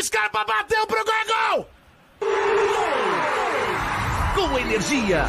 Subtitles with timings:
[0.00, 1.68] Scarpa bateu pro gol!
[4.32, 5.24] Com energia.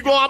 [0.00, 0.08] Gol!
[0.08, 0.27] Brigou a bola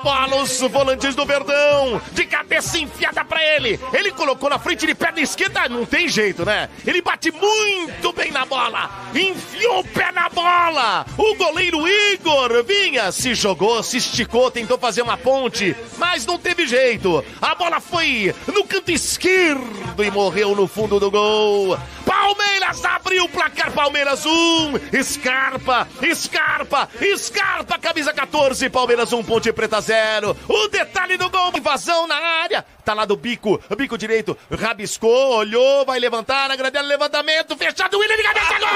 [0.51, 2.01] os volantes do Verdão.
[2.13, 3.79] De cabeça enfiada pra ele.
[3.93, 5.69] Ele colocou na frente de perna esquerda.
[5.69, 6.69] Não tem jeito, né?
[6.87, 8.91] Ele bate muito bem na bola.
[9.15, 11.07] Enfiou o pé na bola.
[11.17, 16.67] O goleiro Igor vinha, se jogou, se esticou, tentou fazer uma ponte, mas não teve
[16.67, 17.25] jeito.
[17.41, 21.79] A bola foi no canto esquerdo e morreu no fundo do gol.
[22.05, 23.71] Palmeiras abriu o placar.
[23.73, 25.03] Palmeiras 1.
[25.03, 28.69] Scarpa, Scarpa, Scarpa, camisa 14.
[28.71, 30.37] Palmeiras 1, Ponte Preta 0.
[30.47, 31.53] O detalhe do gol.
[31.57, 32.65] Invasão na área.
[32.85, 34.37] Tá lá do bico, bico direito.
[34.51, 36.49] Rabiscou, olhou, vai levantar.
[36.49, 37.57] Na grande levantamento.
[37.57, 37.99] Fechado.
[37.99, 38.59] William cabeça.
[38.59, 38.69] Gol!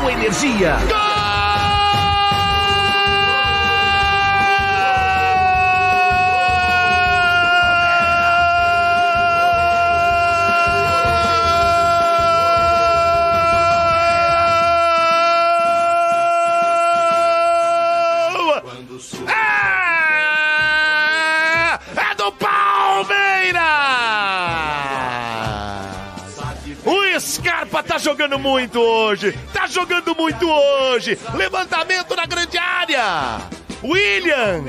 [0.00, 0.76] Com energia.
[0.88, 1.19] Gol!
[28.00, 29.38] Jogando muito hoje.
[29.52, 31.18] Tá jogando muito hoje.
[31.34, 33.40] Levantamento na grande área.
[33.82, 34.64] William,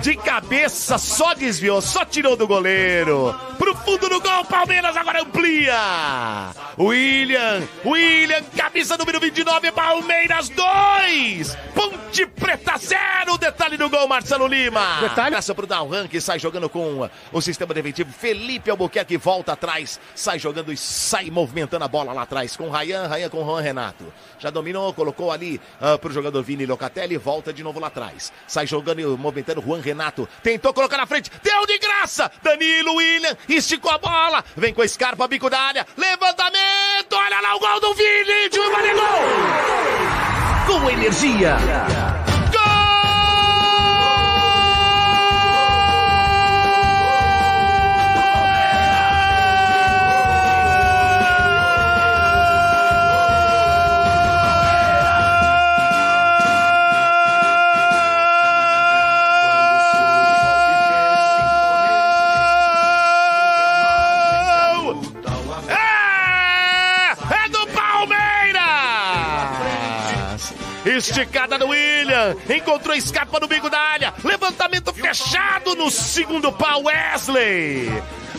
[0.00, 3.34] de cabeça, só desviou, só tirou do goleiro.
[3.58, 6.50] Pro fundo do gol, Palmeiras agora amplia.
[6.78, 11.58] William, William, camisa número 29, Palmeiras 2.
[11.76, 13.36] Ponte Preta 0.
[13.36, 15.00] Detalhe do gol, Marcelo Lima.
[15.02, 15.36] Detalhe.
[15.36, 18.10] Passa pro Dalran que sai jogando com o sistema defensivo.
[18.10, 23.06] Felipe Albuquerque volta atrás, sai jogando e sai movimentando a bola lá atrás com Rayan,
[23.06, 24.10] Rayan com Juan Renato.
[24.38, 28.32] Já dominou, colocou ali uh, pro jogador Vini Locatelli, volta de novo lá atrás.
[28.46, 30.26] Sai jogando e movimentando Juan Renato.
[30.42, 32.30] Tentou colocar na frente, deu de graça.
[32.42, 34.42] Danilo William esticou a bola.
[34.56, 35.86] Vem com a Scarpa, bico da área.
[35.94, 38.48] Levantamento, olha lá o gol do Vini.
[38.48, 40.35] De gol!
[40.66, 41.56] Com energia.
[70.96, 72.36] Esticada do William.
[72.48, 74.14] Encontrou escapa no bico da área.
[74.24, 76.84] Levantamento fechado no segundo pau.
[76.84, 77.90] Wesley.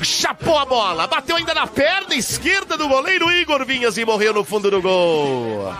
[0.01, 1.07] Chapou a bola.
[1.07, 5.73] Bateu ainda na perna esquerda do goleiro Igor Vinhas e morreu no fundo do gol.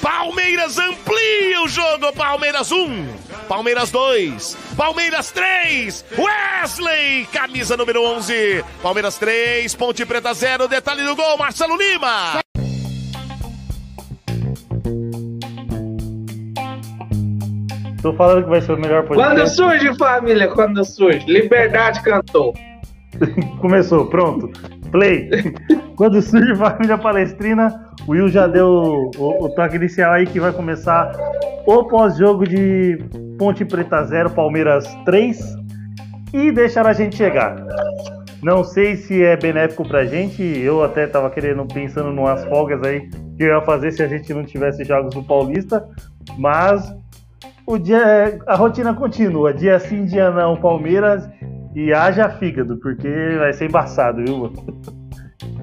[0.00, 2.12] Palmeiras amplia o jogo.
[2.12, 3.06] Palmeiras 1.
[3.48, 4.56] Palmeiras 2.
[4.76, 6.04] Palmeiras 3.
[6.18, 8.64] Wesley, camisa número 11.
[8.82, 9.74] Palmeiras 3.
[9.74, 10.68] Ponte Preta 0.
[10.68, 11.38] Detalhe do gol.
[11.38, 12.42] Marcelo Lima.
[18.02, 19.34] Tô falando que vai ser o melhor podcast.
[19.36, 21.24] Quando surge, família, quando surge.
[21.32, 22.52] Liberdade cantou.
[23.60, 24.50] Começou, pronto.
[24.90, 25.30] Play.
[25.96, 28.68] quando surge Família Palestrina, o Will já deu
[29.16, 31.12] o, o toque inicial aí que vai começar
[31.64, 32.98] o pós-jogo de
[33.38, 35.38] Ponte Preta 0, Palmeiras 3.
[36.34, 37.54] E deixar a gente chegar.
[38.42, 40.42] Não sei se é benéfico pra gente.
[40.42, 44.34] Eu até tava querendo, pensando numas folgas aí que eu ia fazer se a gente
[44.34, 45.86] não tivesse jogos do Paulista.
[46.36, 46.92] Mas
[47.66, 51.28] o dia, a rotina continua, dia sim, dia não, Palmeiras
[51.74, 53.08] e haja fígado, porque
[53.38, 54.52] vai ser embaçado, viu?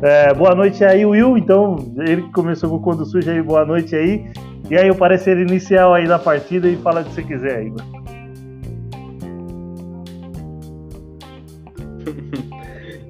[0.02, 1.38] É, boa noite aí, Will.
[1.38, 4.32] Então, ele que começou com o Quando Surge aí, boa noite aí.
[4.70, 7.70] E aí, o parecer inicial aí da partida e fala o que você quiser aí,
[7.70, 8.00] mano.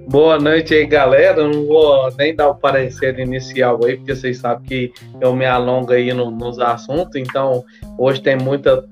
[0.10, 1.48] Boa noite aí, galera.
[1.48, 5.94] Não vou nem dar o parecer inicial aí, porque vocês sabem que eu me alongo
[5.94, 7.16] aí no, nos assuntos.
[7.16, 7.64] Então,
[7.96, 8.84] hoje tem muita,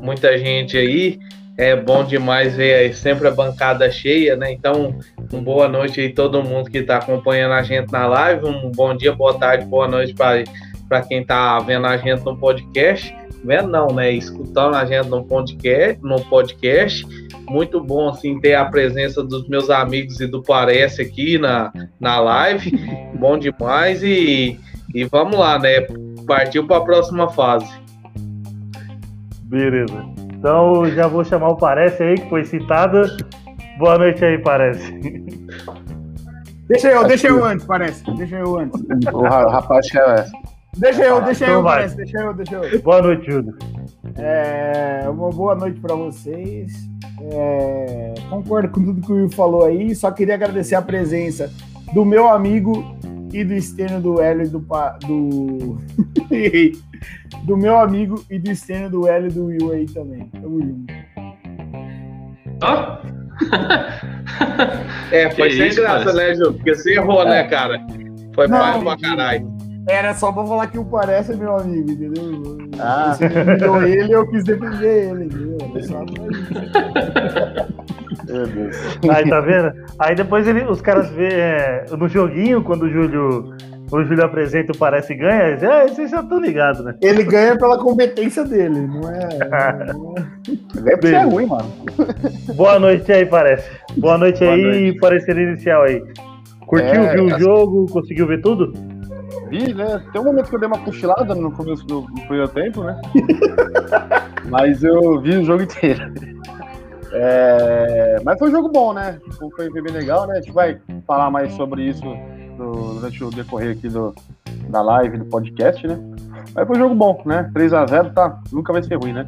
[0.00, 1.18] muita gente aí.
[1.58, 4.50] É bom demais ver aí sempre a bancada cheia, né?
[4.50, 4.98] Então,
[5.30, 8.46] uma boa noite aí todo mundo que está acompanhando a gente na live.
[8.46, 13.14] Um bom dia, boa tarde, boa noite para quem está vendo a gente no podcast.
[13.44, 14.12] Vendo não, né?
[14.12, 17.06] Escutando a gente no podcast, no podcast.
[17.48, 22.20] Muito bom assim ter a presença dos meus amigos e do Parece aqui na, na
[22.20, 22.72] live.
[23.18, 24.58] bom demais e,
[24.94, 25.86] e vamos lá, né?
[26.26, 27.70] Partiu para a próxima fase.
[29.44, 30.04] Beleza.
[30.32, 33.02] Então já vou chamar o Parece aí, que foi citado.
[33.78, 34.92] Boa noite aí, Parece.
[36.68, 38.02] Deixa eu, deixa eu antes, parece.
[38.16, 38.80] Deixa eu antes.
[39.12, 40.24] O rapaz que é.
[40.76, 41.74] Deixa eu, deixa Então eu, vai.
[41.76, 41.96] parece.
[41.96, 42.82] Deixa eu, deixa eu.
[42.82, 43.54] Boa noite, Júlio.
[44.16, 46.72] É, uma boa noite para vocês.
[47.32, 49.94] É, concordo com tudo que o Will falou aí.
[49.94, 51.50] Só queria agradecer a presença
[51.92, 52.96] do meu amigo
[53.32, 54.60] e do Estênio do Hélio e do.
[54.60, 55.78] pa- do...
[57.44, 60.26] do meu amigo e do Estênio do Hélio e do Will aí também.
[60.40, 60.94] Tamo junto.
[62.62, 62.98] Ó.
[65.10, 66.16] É, foi Que sem isso, graça, parece.
[66.16, 66.54] né, Ju?
[66.54, 67.78] Porque você errou, né, cara?
[68.34, 69.52] Foi pai pra caralho.
[69.88, 72.58] Era só pra falar que o parece meu amigo, entendeu?
[72.78, 73.14] Ah.
[73.14, 75.58] Você defendeu ele, eu quis defender ele, entendeu?
[79.12, 79.72] Aí, tá vendo?
[79.98, 83.54] Aí depois ele, os caras vê é, no joguinho, quando o Júlio,
[83.90, 86.94] quando o Júlio apresenta o Parece e ganha, ah, vocês já estão ligados, né?
[87.02, 89.92] Ele ganha pela competência dele, não é.
[89.92, 90.22] não é-
[90.92, 91.70] É porque é ruim, mano.
[92.54, 93.68] Boa noite aí, Parece.
[93.96, 94.98] Boa noite Boa aí, noite.
[95.00, 96.02] parecer inicial aí.
[96.66, 98.72] Curtiu, É, viu o jogo, conseguiu ver tudo?
[99.48, 100.02] Vi, né?
[100.12, 103.00] Tem um momento que eu dei uma cochilada no começo do, do primeiro tempo, né?
[104.48, 106.12] Mas eu vi o jogo inteiro.
[107.12, 109.18] É, Mas foi um jogo bom, né?
[109.56, 110.34] Foi, bem legal, né?
[110.38, 112.02] A gente vai falar mais sobre isso
[112.56, 114.14] do- durante o decorrer aqui do,
[114.68, 115.98] da live, do podcast, né?
[116.54, 117.50] Mas foi um jogo bom, né?
[117.54, 119.26] 3x0 tá, nunca vai ser ruim, né?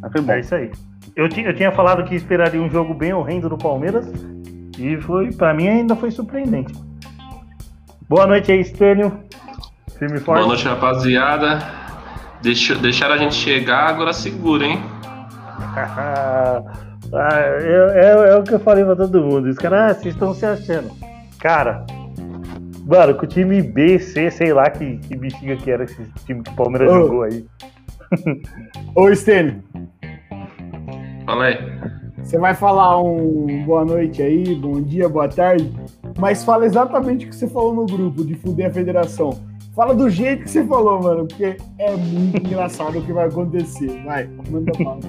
[0.00, 0.32] Mas foi bom.
[0.32, 0.70] É isso aí.
[1.14, 4.10] Eu, eu tinha falado que esperaria um jogo bem horrendo do Palmeiras
[4.78, 6.72] e foi, para mim ainda foi surpreendente.
[8.12, 9.10] Boa noite aí, Estênio.
[9.98, 10.40] Firme forte.
[10.40, 11.60] Boa noite, rapaziada.
[12.42, 14.78] Deixa, deixaram a gente chegar, agora segura, hein?
[17.14, 19.48] Ah, é, é- é o que eu falei pra todo mundo.
[19.48, 20.90] Os caras, ah, vocês estão se achando.
[21.38, 21.86] Cara,
[22.86, 26.42] mano, com o time B, C, sei lá que, que bexiga que era esse time
[26.42, 26.94] que o Palmeiras Ô.
[27.02, 27.44] jogou aí.
[28.94, 29.62] Ô, Stênio,
[31.26, 31.58] Fala aí.
[32.22, 35.70] você vai falar um boa noite aí, bom dia, boa tarde,
[36.18, 39.30] mas fala exatamente o que você falou no grupo de fuder a federação.
[39.74, 44.02] Fala do jeito que você falou, mano, porque é muito engraçado o que vai acontecer.
[44.04, 45.00] Vai, manda bala.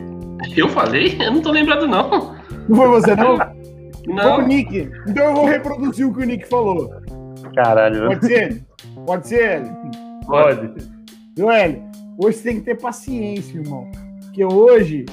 [0.56, 1.16] Eu falei?
[1.20, 2.36] Eu não tô lembrado, não.
[2.68, 3.38] Não foi você, não?
[3.38, 3.48] Foi
[4.08, 4.48] o Não.
[4.48, 4.90] Nick.
[5.08, 6.90] Então eu vou reproduzir o que o Nick falou.
[7.56, 8.64] Caralho, Pode ser?
[9.06, 9.76] Pode ser, Hélio?
[10.26, 10.72] pode.
[11.36, 11.84] Viu, Hélio?
[12.18, 13.88] Hoje você tem que ter paciência, irmão.
[14.24, 15.06] Porque hoje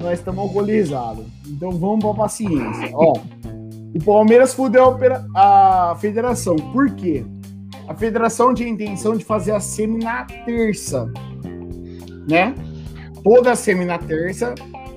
[0.00, 1.24] nós estamos alcoolizados.
[1.48, 2.90] Então vamos pra paciência.
[2.94, 3.14] Ó,
[3.94, 4.96] o Palmeiras fudeu
[5.34, 6.56] a, federação.
[6.56, 7.24] Por quê?
[7.88, 11.10] A federação tinha a intenção de fazer a semi na terça.
[12.28, 12.54] Né?
[13.24, 14.54] Toda a semi na terça.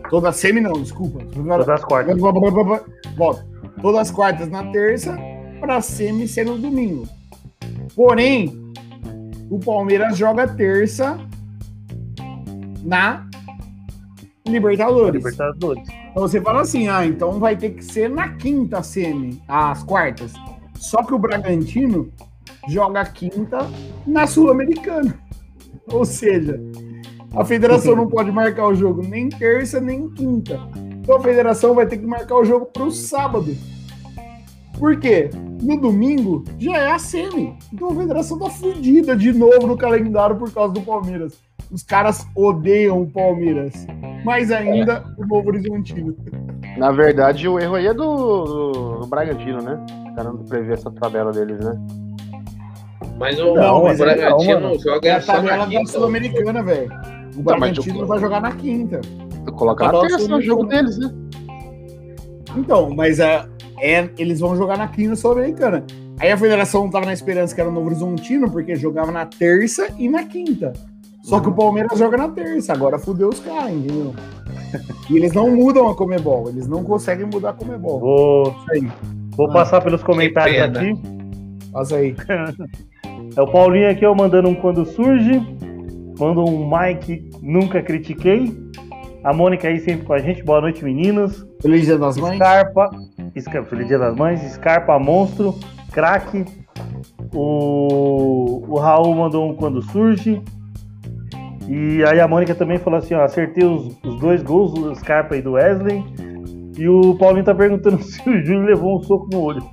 [0.09, 1.25] Toda a semi não, desculpa.
[1.33, 2.19] Todas as quartas.
[3.17, 3.47] Volta.
[3.81, 5.17] Todas as quartas na terça,
[5.59, 7.07] para semi ser no domingo.
[7.95, 8.53] Porém,
[9.49, 11.17] o Palmeiras joga terça
[12.83, 13.27] na
[14.45, 15.23] Libertadores.
[15.23, 16.02] Libertadores.
[16.13, 20.31] Então você fala assim, ah, então vai ter que ser na quinta semi, as quartas.
[20.75, 22.13] Só que o Bragantino
[22.69, 23.67] joga a quinta
[24.05, 25.19] na Sul-Americana.
[25.91, 26.61] Ou seja,
[27.35, 30.59] a federação não pode marcar o jogo nem terça nem quinta.
[31.01, 33.57] Então a federação vai ter que marcar o jogo para o sábado.
[34.77, 35.31] Por quê?
[35.63, 37.57] No domingo já é a semi.
[37.73, 41.33] Então a federação tá fudida de novo no calendário por causa do Palmeiras.
[41.73, 43.73] Os caras odeiam o Palmeiras.
[44.23, 46.15] Mais ainda o Novo Horizontino.
[46.77, 49.83] Na verdade, o erro aí é do, do, do Bragantino, né?
[50.11, 51.73] O cara não prevê essa tabela deles, né?
[53.17, 54.79] Mas o, Não, o mas é Bragantino não, mano.
[54.79, 55.85] joga É a tabela da.
[55.85, 56.85] Sul-Americana, velho.
[56.85, 56.99] O Tá,
[57.33, 59.01] mas Bragantino eu- vai jogar na quinta.
[59.55, 61.11] Coloca na terça no jogo deles, né?
[62.55, 63.45] Então, mas é,
[63.81, 65.83] é- eles vão jogar na quinta Sul-Americana.
[66.19, 69.87] Aí a federação tava na esperança que era o Novo Horizontino, porque jogava na terça
[69.97, 70.71] e na quinta.
[71.23, 74.13] Só que o Palmeiras joga na terça, agora fudeu os caras, entendeu?
[75.09, 77.99] E eles não mudam a Comebol, eles não conseguem mudar a Comebol.
[77.99, 78.55] Vou,
[79.37, 80.93] vou Ah, passar pelos comentários aqui.
[81.71, 82.15] passa aí.
[83.35, 85.39] É o Paulinho aqui, ó, mandando um quando surge.
[86.19, 88.51] Manda um Mike, nunca critiquei.
[89.23, 90.43] A Mônica aí sempre com a gente.
[90.43, 91.43] Boa noite, meninos.
[91.61, 92.35] Feliz Dia das Mães.
[92.35, 92.89] Scarpa.
[93.35, 94.39] Sca- Feliz Dia das Mães.
[94.53, 95.55] Scarpa Monstro.
[95.91, 96.45] Craque.
[97.33, 100.41] O, o Raul mandou um quando surge.
[101.67, 105.35] E aí a Mônica também falou assim: ó, acertei os, os dois gols do Scarpa
[105.35, 106.03] e do Wesley.
[106.77, 109.63] E o Paulinho tá perguntando se o Júlio levou um soco no olho.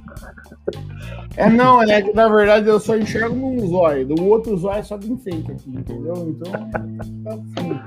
[1.37, 4.07] É, não, é que na verdade eu só enxergo num zóio.
[4.07, 6.15] Do outro zóio é só de enfeite aqui, entendeu?
[6.29, 6.53] Então.
[6.53, 7.81] tá assim.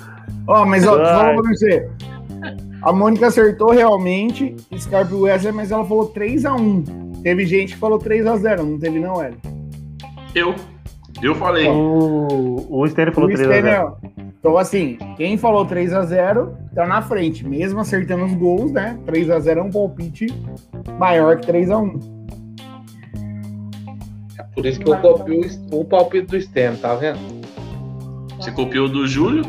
[0.47, 1.89] Ó, mas ó, fala pra você.
[2.81, 7.21] A Mônica acertou realmente Scarpa e Wesley, mas ela falou 3x1.
[7.21, 9.37] Teve gente que falou 3x0, não teve, não, Hélio?
[10.35, 10.55] Eu.
[11.23, 11.67] Eu falei.
[11.69, 13.93] O, o falou O 3 a 0 Stenner-
[14.39, 18.97] Então, assim, quem falou 3x0 tá na frente, mesmo acertando os gols, né?
[19.05, 20.27] 3x0 é um palpite
[20.99, 21.99] maior que 3x1.
[24.53, 27.19] Por isso que eu copio o, o palpite do Stem, tá vendo?
[28.37, 29.43] Você copiou do Júlio?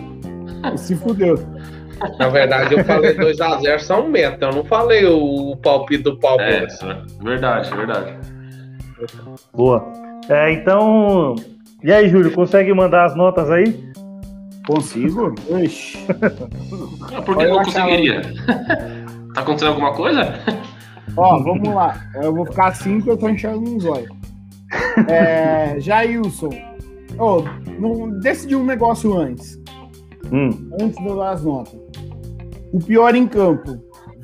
[0.77, 1.35] Se fudeu.
[2.19, 4.47] Na verdade, eu falei 2x0 são meta.
[4.47, 6.79] Eu não falei o, o palpite do É, Palmeiras.
[7.21, 8.17] verdade, verdade.
[9.53, 9.85] Boa.
[10.29, 11.35] É, então.
[11.85, 13.93] E aí, Júlio, consegue mandar as notas aí?
[14.67, 15.35] Consigo?
[15.63, 15.99] Ixi.
[17.15, 18.23] Ah, por que eu não conseguiria?
[19.35, 20.35] tá acontecendo alguma coisa?
[21.17, 22.01] Ó, vamos lá.
[22.15, 24.09] Eu vou ficar assim que eu tô enxergando um zóio.
[25.09, 26.49] É, Jailson.
[27.19, 27.43] Ô,
[27.79, 29.61] não, decidi um negócio antes.
[30.33, 31.79] Hum, Antes de eu dar as notas.
[32.73, 33.79] O pior em campo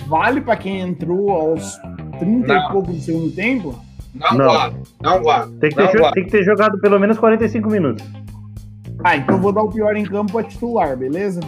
[0.07, 1.77] vale pra quem entrou aos
[2.19, 2.57] 30 Não.
[2.69, 3.79] e pouco do segundo tempo?
[4.15, 4.47] Não, Não.
[4.47, 4.77] vale.
[5.03, 5.53] Não vale.
[5.59, 8.05] tem, que ter Não jo- tem que ter jogado pelo menos 45 minutos.
[9.05, 11.41] Ah, então eu vou dar o pior em campo pra titular, beleza?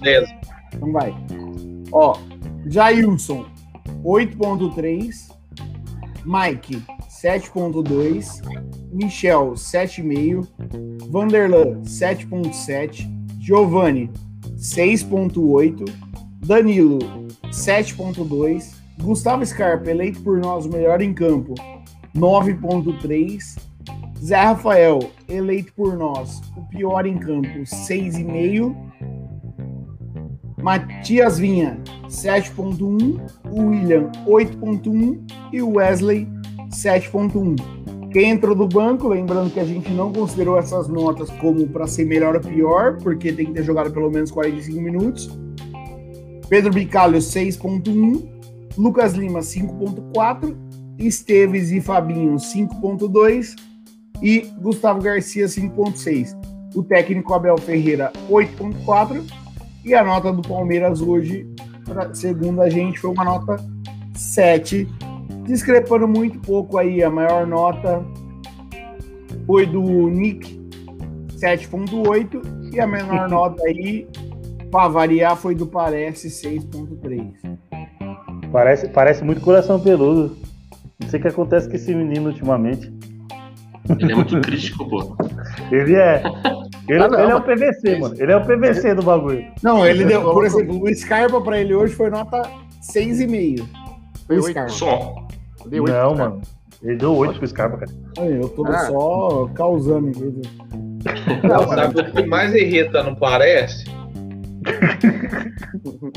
[0.00, 0.28] Beleza.
[0.74, 1.14] Então vai.
[1.92, 2.16] Ó,
[2.66, 3.46] Jailson,
[4.04, 5.28] 8.3.
[6.24, 8.40] Mike, 7.2.
[8.92, 10.46] Michel, 7,5.
[11.10, 13.08] Vanderlan, 7.7.
[13.40, 14.10] Giovanni,
[14.56, 15.84] 6.8.
[16.46, 16.98] Danilo,
[17.50, 18.79] 7.2.
[19.02, 21.54] Gustavo Scarpa, eleito por nós o melhor em campo,
[22.14, 23.58] 9.3.
[24.22, 28.76] Zé Rafael, eleito por nós o pior em campo, 6,5.
[30.62, 33.18] Matias Vinha, 7.1,
[33.50, 35.18] o William, 8.1
[35.52, 36.28] e Wesley,
[36.68, 38.10] 7.1.
[38.12, 42.04] Quem entrou do banco, lembrando que a gente não considerou essas notas como para ser
[42.04, 45.30] melhor ou pior, porque tem que ter jogado pelo menos 45 minutos.
[46.48, 48.39] Pedro Bicalho, 6.1,
[48.80, 50.56] Lucas Lima, 5.4,
[50.98, 53.54] Esteves e Fabinho, 5.2
[54.22, 56.34] e Gustavo Garcia, 5.6.
[56.74, 59.22] O técnico Abel Ferreira, 8.4
[59.84, 61.46] e a nota do Palmeiras hoje,
[62.14, 63.56] segundo a gente, foi uma nota
[64.14, 64.88] 7,
[65.44, 67.02] discrepando muito pouco aí.
[67.02, 68.02] A maior nota
[69.46, 70.58] foi do Nick,
[71.36, 74.08] 7.8, e a menor nota aí,
[74.70, 77.69] para variar, foi do Parece, 6.3.
[78.52, 80.36] Parece, parece muito coração peludo.
[81.00, 82.92] Não sei o que acontece com esse menino ultimamente.
[83.98, 85.16] Ele é muito crítico, pô.
[85.70, 86.22] Ele é.
[86.88, 88.14] Ele, Ah, não, ele é o mas- PVC, mano.
[88.18, 89.44] Ele é o PVC do bagulho.
[89.62, 92.42] Não, ele deu, por exemplo, o Scarpa para ele hoje foi nota
[92.82, 93.64] 6,5.
[94.26, 94.42] Foi O.
[94.42, 94.68] Scarpa.
[94.70, 95.14] Só.
[95.66, 96.30] Dei oito, Não, cara.
[96.30, 96.42] mano.
[96.82, 97.92] Ele deu 8 pro Scarpa, cara.
[98.28, 98.78] Eu tô Ah.
[98.86, 100.42] só causando, entendeu?
[101.44, 103.84] Não, sabe o que mais irrita, não parece?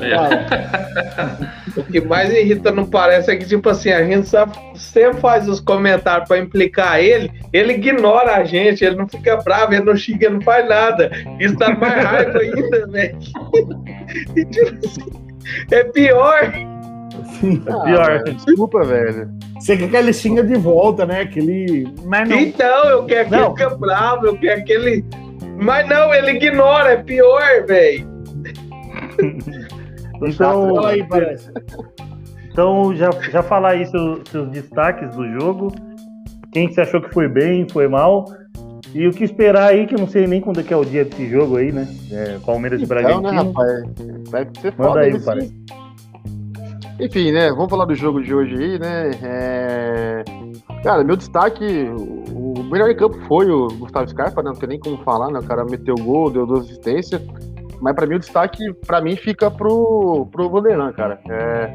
[0.01, 1.79] É.
[1.79, 4.27] O que mais irrita, não parece, é que, tipo assim, a gente
[4.75, 9.73] sempre faz os comentários pra implicar ele, ele ignora a gente, ele não fica bravo,
[9.73, 11.12] ele não xinga, ele não faz nada.
[11.39, 13.17] Isso dá mais raiva ainda, velho.
[14.35, 15.23] E, tipo assim,
[15.71, 16.43] É pior.
[16.43, 18.23] É pior.
[18.25, 19.29] Ah, desculpa, velho.
[19.59, 21.25] Você quer que ele xinga de volta, né?
[21.25, 21.88] Que ele.
[22.03, 22.38] Mas não.
[22.38, 23.55] Então, eu quero que Não.
[23.55, 25.05] ele fique bravo, eu quero que ele.
[25.57, 28.12] Mas não, ele ignora, é pior, velho.
[30.25, 31.05] Então, Fala aí,
[32.50, 35.74] então já, já falar aí seus, seus destaques do jogo.
[36.53, 38.25] Quem que você achou que foi bem, foi mal.
[38.93, 40.86] E o que esperar aí, que eu não sei nem quando é que é o
[40.86, 41.88] dia desse jogo aí, né?
[42.12, 43.43] É, Palmeiras e Então, né, Bragantino.
[43.51, 43.84] rapaz?
[44.29, 45.53] Vai ser Manda foda aí, esse- parece.
[47.01, 47.50] Enfim, né?
[47.50, 49.12] Vamos falar do jogo de hoje aí, né?
[49.24, 50.24] É,
[50.84, 51.65] Cara, meu destaque,
[52.00, 54.51] o o melhor em campo foi o Gustavo Scarpa, né?
[54.51, 55.39] Não tem nem como falar, né?
[55.39, 57.22] O cara meteu gol, deu duas assistências.
[57.83, 61.19] Mas pra mim o destaque, pra mim, fica pro, pro Vanderlan, cara.
[61.29, 61.69] É,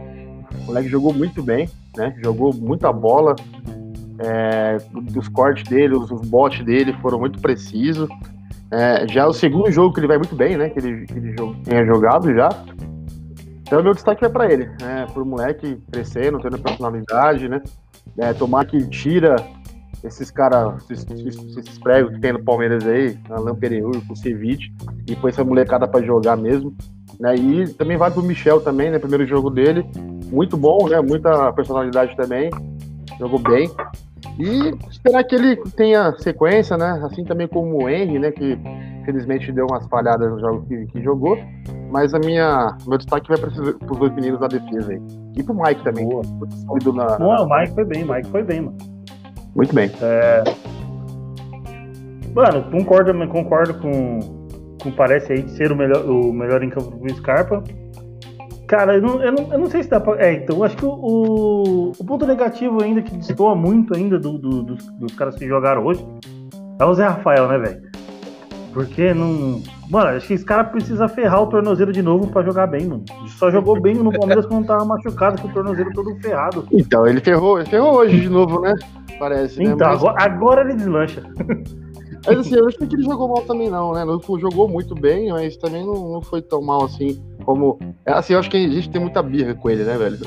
[0.62, 2.14] O moleque jogou muito bem, né?
[2.24, 3.36] Jogou muita bola.
[4.18, 4.78] É,
[5.14, 8.08] Os cortes dele, os, os botes dele foram muito precisos.
[8.70, 10.70] É, já é o segundo jogo que ele vai muito bem, né?
[10.70, 12.48] Que ele, que ele tinha jogado já.
[13.60, 15.06] Então, meu destaque vai pra ele, né?
[15.12, 17.60] Pro moleque crescendo, tendo personalidade, né?
[18.16, 19.36] É, tomar que tira
[20.04, 21.06] esses caras, esses,
[21.56, 24.72] esses- pregos que tem no Palmeiras aí, Alain Pereur, com o Ceviche,
[25.08, 26.74] e põe essa molecada pra jogar mesmo.
[27.18, 27.34] Né?
[27.36, 28.98] E também vai pro Michel também, né?
[28.98, 29.84] Primeiro jogo dele.
[30.30, 31.00] Muito bom, né?
[31.00, 32.48] Muita personalidade também.
[33.18, 33.68] Jogou bem.
[34.38, 37.00] E esperar que ele tenha sequência, né?
[37.04, 38.30] Assim também como o Henry, né?
[38.30, 38.56] Que
[39.04, 41.36] felizmente deu umas falhadas no jogo que, que jogou.
[41.90, 45.00] Mas a minha, meu destaque vai para os dois meninos da defesa aí.
[45.36, 46.08] E pro Mike também.
[46.08, 46.22] Boa.
[46.24, 47.18] Muito sólido na.
[47.18, 48.76] Não, o Mike foi bem, o Mike foi bem, mano.
[49.58, 49.90] Muito bem.
[52.32, 54.20] Mano, concordo, concordo com,
[54.80, 57.64] com parece aí de ser o melhor, o melhor em campo do Scarpa.
[58.68, 60.24] Cara, eu não, eu, não, eu não sei se dá pra.
[60.24, 64.62] É, então, acho que o, o, ponto negativo ainda, que destoa muito ainda do, do-
[64.62, 66.06] dos, dos caras que jogaram hoje,
[66.78, 67.82] é o Zé Rafael, né, velho?
[68.72, 69.60] Porque não.
[69.90, 73.02] Mano, acho que esse cara precisa ferrar o tornozelo de novo pra jogar bem, mano.
[73.10, 76.64] Ele Só jogou bem no Palmeiras quando tava machucado, com o tornozelo todo ferrado.
[76.70, 78.74] Então, ele ferrou, ele ferrou hoje de novo, né?
[79.18, 79.70] Parece, né?
[79.70, 81.22] Então, Mas- agora, agora ele deslancha.
[82.26, 84.04] Mas assim, eu achei que ele jogou mal também, não, né?
[84.04, 87.78] Não jogou muito bem, mas também não, não foi tão mal assim como.
[88.04, 90.18] é, Assim, eu acho que a gente tem muita birra com ele, né, velho?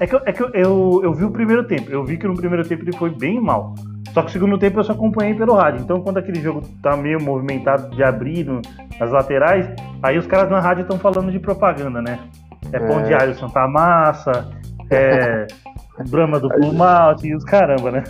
[0.00, 1.90] É que, eu- é que eu, eu, eu vi o primeiro tempo.
[1.90, 3.74] Eu vi que no primeiro tempo ele foi bem mal.
[4.14, 5.82] Só que o segundo tempo eu só acompanhei pelo rádio.
[5.82, 8.46] Então quando aquele jogo tá meio movimentado de abrir
[8.98, 9.68] nas laterais,
[10.02, 12.20] aí os caras na rádio estão falando de propaganda, né?
[12.72, 13.02] É pão É.
[13.02, 14.48] de alho Santa Massa,
[14.90, 15.46] é
[16.08, 18.04] Brahma do Malte e os caramba, né?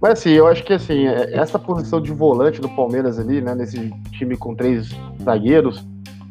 [0.00, 3.54] Mas assim, eu acho que assim, é- essa posição de volante do Palmeiras ali, né,
[3.54, 4.90] nesse time com três
[5.22, 5.86] zagueiros,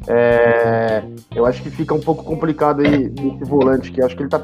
[0.07, 4.29] é, eu acho que fica um pouco complicado aí nesse volante, que acho que ele
[4.29, 4.39] tá.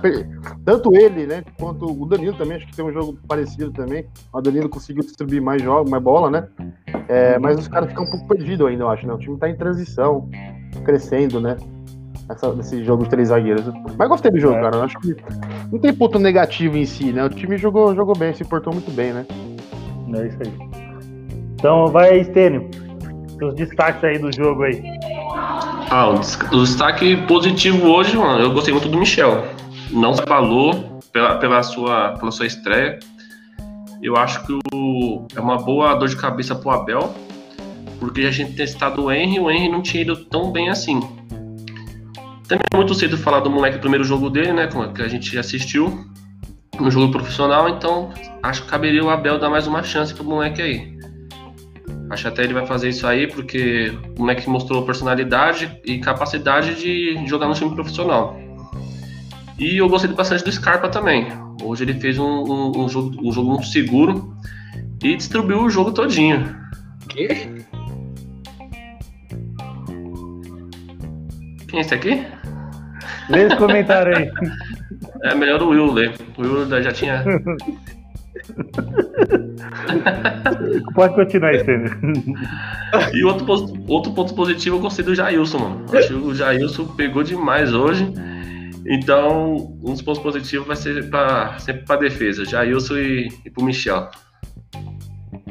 [0.65, 4.05] Tanto ele, né, quanto o Danilo também, acho que tem um jogo parecido também.
[4.33, 6.47] O Danilo conseguiu distribuir mais, jogo, mais bola, né?
[7.07, 9.13] É, mas os caras ficam um pouco perdidos ainda, eu acho, né?
[9.13, 10.27] O time tá em transição,
[10.83, 11.57] crescendo, né?
[12.29, 13.65] Essa, nesse jogo de três zagueiros.
[13.97, 14.61] Mas gostei do jogo, É.
[14.61, 14.83] cara.
[14.83, 15.15] Acho que
[15.71, 17.25] não tem ponto negativo em si, né?
[17.25, 19.25] O time jogou, jogou bem, se portou muito bem, né?
[20.15, 20.53] É isso aí.
[21.55, 22.69] Então vai, Stênio.
[23.37, 24.81] Seus destaques aí do jogo aí.
[25.89, 29.43] Ah, o des- o destaque positivo hoje, mano, eu gostei muito do Michel.
[29.91, 32.99] Não se abalou pela, pela, sua, pela sua estreia.
[34.01, 37.13] Eu acho que o, é uma boa dor de cabeça pro Abel,
[37.99, 40.99] porque a gente tem testado o Henry, o Henry não tinha ido tão bem assim.
[42.51, 44.67] Também é muito cedo falar do moleque do primeiro jogo dele, né?
[44.93, 46.05] Que a gente assistiu
[46.77, 48.09] no jogo profissional, então
[48.43, 50.97] acho que caberia o Abel dar mais uma chance pro moleque aí.
[52.09, 57.25] Acho até ele vai fazer isso aí, porque o moleque mostrou personalidade e capacidade de
[57.25, 58.37] jogar no time profissional.
[59.57, 61.27] E eu gostei bastante do Scarpa também.
[61.63, 64.35] Hoje ele fez um, um- um jogo, um jogo muito seguro
[65.01, 66.53] e distribuiu o jogo todinho.
[67.07, 67.47] Quê?
[71.69, 72.25] Quem é esse aqui?
[73.31, 74.31] Lê esse comentário aí.
[75.23, 76.13] É melhor o Will ler.
[76.37, 77.23] O Will já tinha.
[80.93, 81.91] Pode continuar, Stênio.
[83.13, 83.45] E outro,
[83.87, 85.85] outro ponto positivo eu gostei do Jailson, mano.
[85.93, 88.11] Acho que o Jailson pegou demais hoje.
[88.85, 92.43] Então, um dos pontos positivos vai ser pra, sempre pra defesa.
[92.45, 94.09] Jailson e, e pro Michel.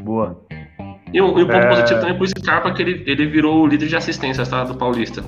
[0.02, 0.40] Boa.
[1.12, 1.68] E um, e um ponto É.
[1.68, 5.22] positivo também pro Scarpa, que ele, ele virou o líder de assistências tá, do Paulista.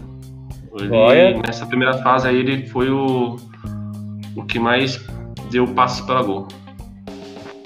[0.78, 1.42] Ele, Olha.
[1.46, 3.36] nessa primeira fase aí, ele foi o,
[4.36, 5.04] o que mais
[5.50, 6.48] deu passos para gol.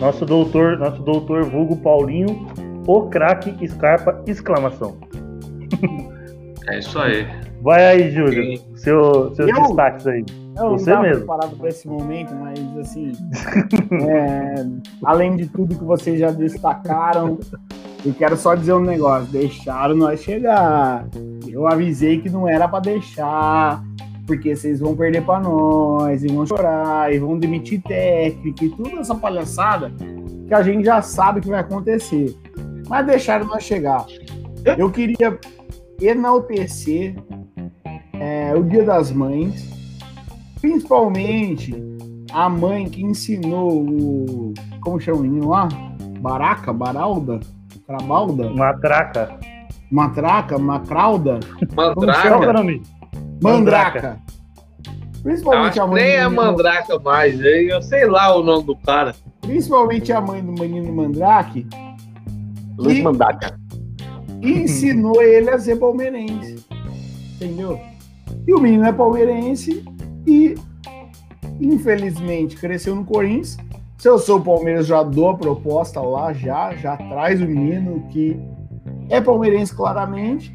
[0.00, 2.46] Nosso doutor, nosso doutor vulgo Paulinho,
[2.86, 4.96] o craque Scarpa, exclamação.
[6.68, 7.26] É isso aí.
[7.62, 8.58] Vai aí, Júlio.
[8.76, 9.62] Seu, seus Eu?
[9.62, 10.24] destaques aí.
[10.58, 11.18] Eu Você não mesmo.
[11.18, 13.12] preparado para esse momento, mas assim,
[14.08, 14.66] é,
[15.04, 17.38] além de tudo que vocês já destacaram,
[18.04, 21.06] eu quero só dizer um negócio: deixaram nós chegar.
[21.56, 23.82] Eu avisei que não era para deixar,
[24.26, 29.00] porque vocês vão perder para nós, e vão chorar, e vão demitir técnico, e toda
[29.00, 29.90] essa palhaçada
[30.46, 32.36] que a gente já sabe que vai acontecer.
[32.86, 34.04] Mas deixaram nós chegar.
[34.76, 35.40] Eu queria
[35.98, 37.16] enaltecer
[38.20, 39.66] é, o Dia das Mães,
[40.60, 41.74] principalmente
[42.34, 44.52] a mãe que ensinou o.
[44.82, 45.68] Como chama o menino lá?
[46.20, 46.70] Baraca?
[46.70, 47.40] Baralda?
[47.86, 48.50] Trabalda?
[48.50, 49.55] Matraca.
[49.90, 50.58] Matraca?
[50.58, 51.40] Macrauda?
[51.74, 52.38] Mandraca.
[53.42, 54.18] Mandraca.
[55.22, 55.94] Principalmente a mãe.
[56.02, 57.40] nem do é menino- mandraca mais.
[57.40, 59.14] Eu sei lá o nome do cara.
[59.40, 61.66] Principalmente a mãe do menino Mandrake,
[62.78, 63.58] Luiz Mandaca.
[64.42, 66.64] e ensinou ele a ser palmeirense.
[67.34, 67.78] Entendeu?
[68.46, 69.84] E o menino é palmeirense
[70.26, 70.54] e,
[71.60, 73.56] infelizmente, cresceu no Corinthians.
[73.98, 78.04] Se eu sou o Palmeiras, já dou a proposta lá, já, já traz o menino
[78.10, 78.38] que
[79.08, 80.52] é palmeirense claramente.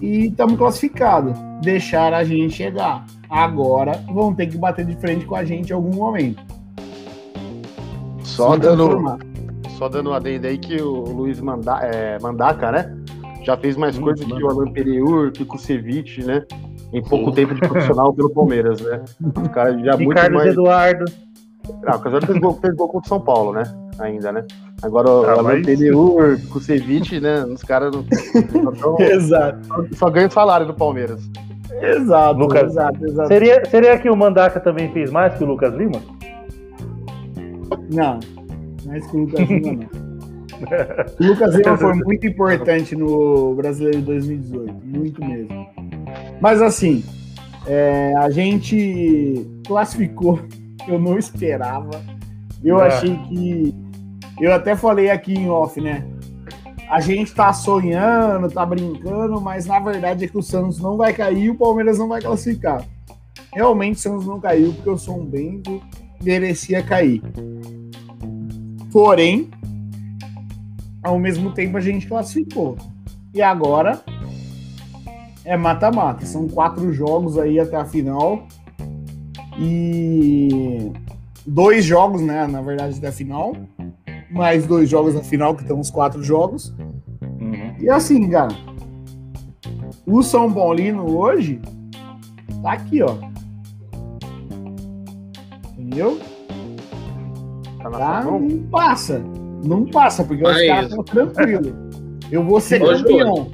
[0.00, 1.36] E estamos classificados.
[1.62, 3.04] Deixaram a gente chegar.
[3.28, 6.40] Agora vão ter que bater de frente com a gente em algum momento.
[8.22, 9.18] Só Se dando, transformar.
[9.76, 12.96] só dando uma adenda aí que o Luiz Manda, é, Mandaca, né?
[13.44, 16.44] Já fez mais Hum, coisas que o Alan Periur, que o Kusevich, né?
[16.92, 17.32] Em pouco Oh.
[17.32, 19.02] tempo de profissional pelo Palmeiras, né?
[19.42, 20.52] Os caras já E muito Carlos mais.
[20.52, 21.04] Eduardo.
[21.86, 23.62] Ah, o Casares fez gol, fez gol contra o São Paulo, né?
[23.98, 24.44] Ainda, né?
[24.82, 27.44] Agora o Ah, Alan mas- Periur, Kusevich, né?
[27.44, 29.58] Os caras não- só, tão- Exato,
[29.96, 31.20] só ganham salário do Palmeiras.
[31.82, 33.28] exato, Lucas, exato, exato.
[33.28, 36.00] Seria, seria que o Mandaca também fez mais que o Lucas Lima?
[37.92, 38.20] Não,
[38.86, 40.08] Mais que o Lucas Lima, não.
[41.20, 44.74] O Lucas Lima foi muito importante no Brasileiro de 2018.
[44.84, 45.66] Muito mesmo.
[46.40, 47.04] Mas assim,
[47.66, 50.38] é, a gente classificou.
[50.88, 51.90] Eu não esperava.
[52.64, 52.86] Eu É.
[52.88, 53.74] achei que.
[54.40, 56.04] Eu até falei aqui em off, né?
[56.90, 61.12] A gente tá sonhando, tá brincando, mas na verdade é que o Santos não vai
[61.12, 62.82] cair e o Palmeiras não vai classificar.
[63.52, 65.82] Realmente o Santos não caiu porque o São Bento
[66.22, 67.22] merecia cair.
[68.90, 69.50] Porém,
[71.02, 72.76] ao mesmo tempo a gente classificou.
[73.34, 74.02] E agora
[75.44, 76.24] é mata-mata.
[76.24, 78.46] São quatro jogos aí até a final.
[79.60, 80.92] E
[81.46, 82.46] dois jogos, né?
[82.46, 83.54] Na verdade, até a final.
[84.30, 86.74] Mais dois jogos na final, que estão os quatro jogos.
[87.40, 87.74] Uhum.
[87.80, 88.48] E assim, cara,
[90.06, 91.60] o São Paulino hoje
[92.62, 93.14] tá aqui, ó.
[95.78, 96.18] Entendeu?
[97.82, 98.22] Tá na Tá?
[98.24, 99.22] Não passa.
[99.64, 101.72] Não passa, porque os Mas- caras estão tranquilos.
[102.30, 103.50] Eu vou ser Ô, campeão.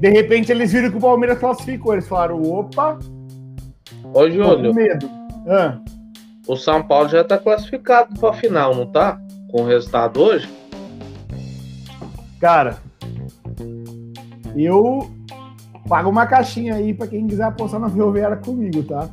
[0.00, 1.92] De repente eles viram que o Palmeiras classificou.
[1.92, 2.98] Eles falaram, opa,
[4.04, 5.08] Ô, tô com Júlio, medo.
[5.48, 5.78] Ah,
[6.46, 9.20] o São Paulo já tá classificado pra final, não tá?
[9.50, 10.48] Com o resultado hoje?
[12.40, 12.78] Cara,
[14.56, 15.10] eu
[15.88, 19.08] pago uma caixinha aí pra quem quiser apostar na Ferroviária comigo, tá?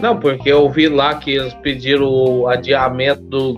[0.00, 3.52] Não, porque eu vi lá que eles pediram o adiamento do,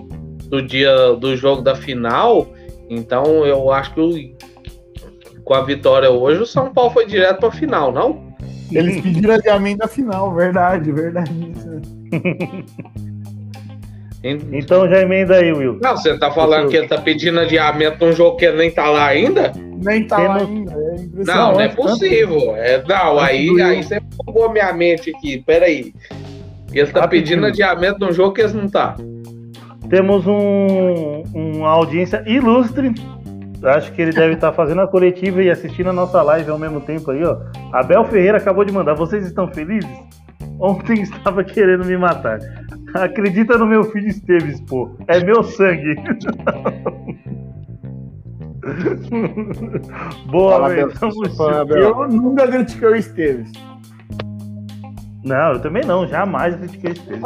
[0.49, 2.47] do dia do jogo da final.
[2.89, 4.35] Então eu acho que o-
[5.43, 8.24] com a vitória hoje o São Paulo foi direto pra final, não?
[8.71, 11.31] Eles pediram adiamento da final, verdade, verdade.
[14.23, 15.79] então já emenda aí, Will.
[15.81, 18.71] Não, você tá falando que ele tá pedindo adiamento de um jogo que ele nem
[18.71, 19.53] tá lá ainda?
[19.83, 22.55] Nem tá lá ainda, é Não, não é possível.
[22.55, 25.43] É, não, aí, aí você bugou minha mente aqui.
[25.45, 25.93] Peraí.
[26.73, 28.95] Ele tá pedindo adiamento de um jogo que eles não tá.
[29.89, 32.93] Temos um, uma audiência ilustre.
[33.67, 36.81] Acho que ele deve estar fazendo a coletiva e assistindo a nossa live ao mesmo
[36.81, 37.37] tempo aí, ó.
[37.73, 38.93] Abel Ferreira acabou de mandar.
[38.93, 39.89] Vocês estão felizes?
[40.59, 42.39] Ontem estava querendo me matar.
[42.93, 44.91] Acredita no meu filho Esteves, pô.
[45.07, 45.95] É meu sangue.
[50.27, 50.69] Boa, Fala,
[51.65, 51.83] velho.
[51.83, 53.51] Eu nunca critiquei o Esteves.
[55.23, 56.07] Não, eu também não.
[56.07, 57.23] Jamais critiquei Esteves.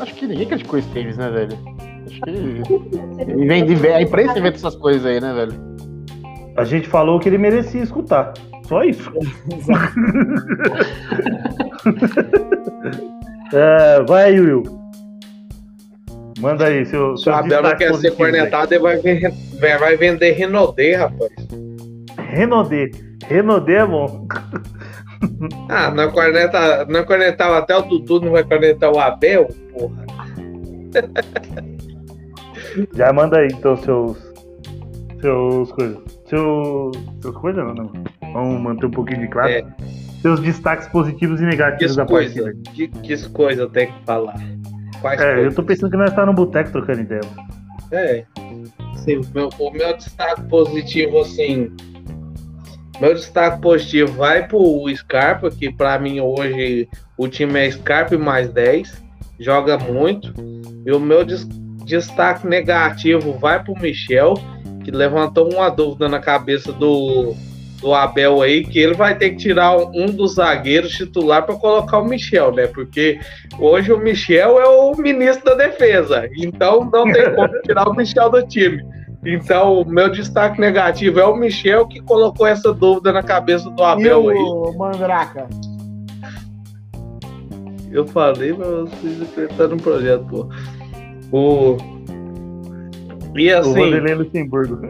[0.00, 1.58] Acho que ninguém criticou o Stevens, né, velho?
[2.06, 3.46] Acho que.
[3.46, 3.88] Vem de...
[3.88, 5.69] A imprensa inventa essas coisas aí, né, velho?
[6.56, 8.32] A gente falou que ele merecia escutar.
[8.66, 9.10] Só isso.
[13.52, 14.62] É, vai aí, Will.
[16.38, 17.16] Manda aí, seu.
[17.16, 21.30] Se o seu Abel não quer ser cornetado, ele vai, ven- vai vender Renaudet, rapaz.
[22.16, 22.96] Renaudet.
[23.26, 24.26] Renaudet é bom.
[25.68, 29.48] Ah, não, corneta, não cornetava até o Dudu, não vai cornetar o Abel?
[29.72, 30.06] Porra.
[32.94, 34.16] Já manda aí, então, seus.
[35.20, 35.98] Seus coisas.
[36.30, 36.96] Seus.
[37.20, 37.92] Seus coisas não, não.
[38.32, 39.50] Vamos manter um pouquinho de claro.
[39.50, 39.64] É.
[40.22, 42.70] Seus destaques positivos e negativos da coisa, partida.
[42.74, 44.36] que, que coisa eu tenho que falar?
[45.00, 45.54] Quais É, eu coisas?
[45.56, 47.20] tô pensando que nós tá no boteco trocando ideia.
[47.90, 48.24] É.
[48.96, 51.70] Sim, o meu, o meu destaque positivo, assim.
[53.00, 58.50] Meu destaque positivo vai pro Scarpa, que pra mim hoje o time é Scarpa mais
[58.52, 59.02] 10.
[59.38, 60.34] Joga muito.
[60.84, 61.48] E o meu des-
[61.86, 64.34] destaque negativo vai pro Michel,
[64.84, 67.34] que levantou uma dúvida na cabeça do,
[67.80, 71.98] do Abel aí, que ele vai ter que tirar um dos zagueiros titular para colocar
[71.98, 72.66] o Michel, né?
[72.66, 73.18] Porque
[73.58, 76.28] hoje o Michel é o ministro da defesa.
[76.36, 78.82] Então não tem como tirar o Michel do time.
[79.24, 83.82] Então, o meu destaque negativo é o Michel que colocou essa dúvida na cabeça do
[83.82, 84.36] E Abel aí.
[84.36, 85.46] o Mandraca?
[87.92, 90.48] Eu falei, mas vocês acreditaram no projeto, pô.
[91.32, 91.99] O...
[93.34, 94.80] E O assim, Vanderlei Luxemburgo.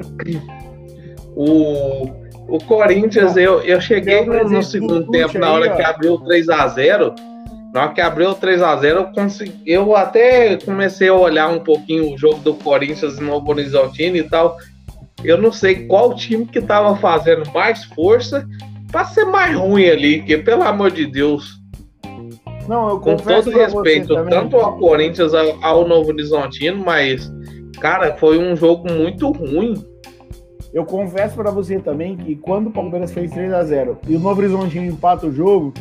[1.37, 2.11] o,
[2.49, 7.15] o Corinthians, eu, eu cheguei no, no segundo do tempo, na hora que abriu 3x0.
[7.73, 12.19] Na hora que abriu 3x0, eu, consegui, eu até comecei a olhar um pouquinho o
[12.19, 14.57] jogo do Corinthians no Novo Horizontino e tal.
[15.23, 18.47] Eu não sei qual time que tava fazendo mais força
[18.91, 21.61] pra ser mais ruim ali, porque pelo amor de Deus,
[22.69, 27.31] Não, eu com todo respeito, tanto ao Corinthians ao, ao Novo Horizontino, mas,
[27.81, 29.83] cara, foi um jogo muito ruim.
[30.73, 34.87] Eu confesso pra você também que quando o Palmeiras fez 3x0 e o Novo Horizontino
[34.87, 35.73] empata o jogo,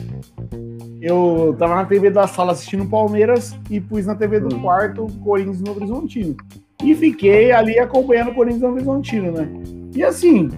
[0.99, 5.05] eu tava na TV da sala assistindo o Palmeiras e pus na TV do quarto
[5.05, 6.35] o Corinthians e Novo Horizontino.
[6.83, 9.47] E fiquei ali acompanhando o Corinthians e Novo Horizontino, né?
[9.93, 10.49] E assim,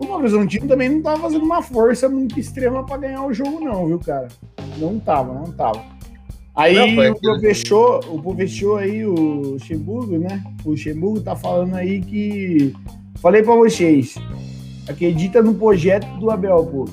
[0.00, 3.60] o Novo Horizontino também não tava fazendo uma força muito extrema pra ganhar o jogo,
[3.60, 4.26] não, viu, cara?
[4.78, 5.93] Não tava, não tava.
[6.56, 10.40] Aí Não, o professor, o professor aí, o Luxemburgo, né?
[10.64, 12.72] O Luxemburgo tá falando aí que.
[13.16, 14.14] Falei pra vocês,
[14.88, 16.84] acredita no projeto do Abel, pô.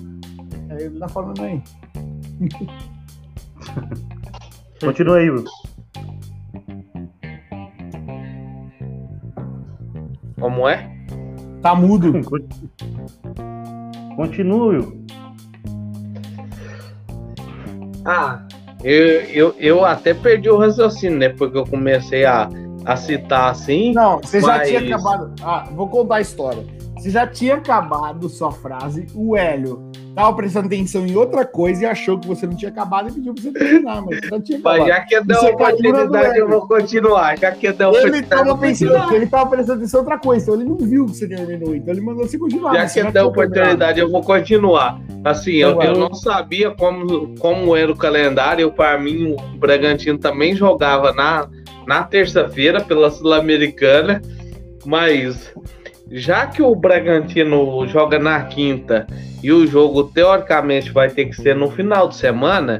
[0.69, 1.61] Aí ele tá falando aí.
[4.81, 5.45] Continua aí, Will.
[10.39, 10.89] Como é?
[11.61, 12.11] Tá mudo.
[14.15, 15.05] Continua, Will.
[18.03, 18.40] Ah,
[18.83, 21.29] eu, eu, eu até perdi o raciocínio, né?
[21.29, 22.49] Porque eu comecei a,
[22.85, 23.93] a citar assim.
[23.93, 25.33] Não, você já Mas- tinha acabado.
[25.41, 26.63] Ah, vou contar a história.
[27.01, 29.81] Você já tinha acabado sua frase, o Hélio
[30.13, 33.33] tava prestando atenção em outra coisa e achou que você não tinha acabado e pediu
[33.33, 34.87] pra você terminar, mas você já tinha Mas acabado.
[34.87, 37.37] já que na oportunidade, eu vou continuar.
[37.39, 39.15] Já que Ele oportunidade, tava pensando, continuar.
[39.15, 41.91] ele tava prestando atenção em outra coisa, então ele não viu que você terminou, então
[41.91, 42.73] ele mandou você continuar.
[42.75, 43.49] Já mas que já deu a tinha terminado.
[43.49, 45.01] oportunidade, eu vou continuar.
[45.25, 48.71] Assim, eu, Então eu não sabia como, como era o calendário.
[48.71, 51.49] Para mim, o Bragantino também jogava na,
[51.87, 54.21] na terça-feira pela Sul-Americana.
[54.85, 55.51] Mas
[56.11, 59.07] já que o Bragantino joga na quinta
[59.41, 62.79] e o jogo teoricamente vai ter que ser no final de semana,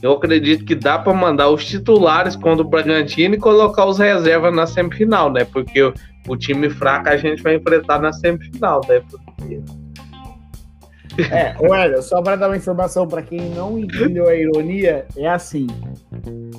[0.00, 4.54] eu acredito que dá para mandar os titulares contra o Bragantino e colocar os reservas
[4.54, 5.44] na semifinal, né?
[5.44, 5.82] Porque
[6.28, 9.02] o, time fraco a gente vai enfrentar na semifinal, né?
[11.28, 15.66] É, olha, só para dar uma informação para quem não entendeu a ironia, é assim: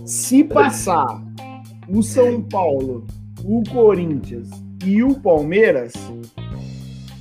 [0.06, 1.22] se passar
[1.88, 3.08] o São Paulo,
[3.46, 4.50] o Corinthians
[4.86, 5.94] e o Palmeiras,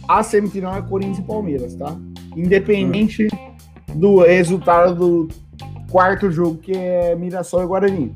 [0.08, 1.96] a semifinal é Corinthians e Palmeiras, tá?
[2.36, 3.28] Independente
[3.94, 5.28] do resultado do
[5.90, 8.12] quarto jogo, que é Mirassol e Guarani.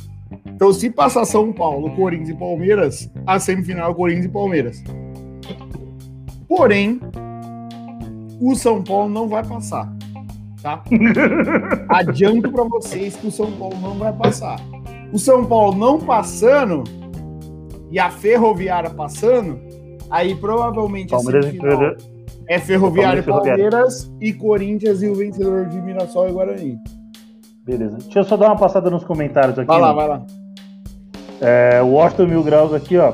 [0.47, 4.85] Então, se passar São Paulo, Corinthians e Palmeiras, a semifinal é Corinthians e Palmeiras.
[6.49, 7.01] Porém,
[8.41, 9.93] o São Paulo não vai passar,
[10.63, 10.83] tá?
[11.89, 14.61] Adianto para vocês que o São Paulo não vai passar.
[15.13, 16.85] O São Paulo não passando
[17.95, 19.61] e a Ferroviária passando,
[20.11, 21.97] aí provavelmente a Palmeiras semifinal Ferroviária.
[22.49, 26.77] é Ferroviária e Palmeiras e e Corinthians e o vencedor de Mirassol e Guarani.
[27.65, 27.97] Beleza.
[27.99, 29.69] Deixa eu só dar uma passada nos comentários aqui.
[29.69, 30.27] Vai lá, vai lá.
[31.41, 33.13] É, o Washington Mil Graus aqui, ó.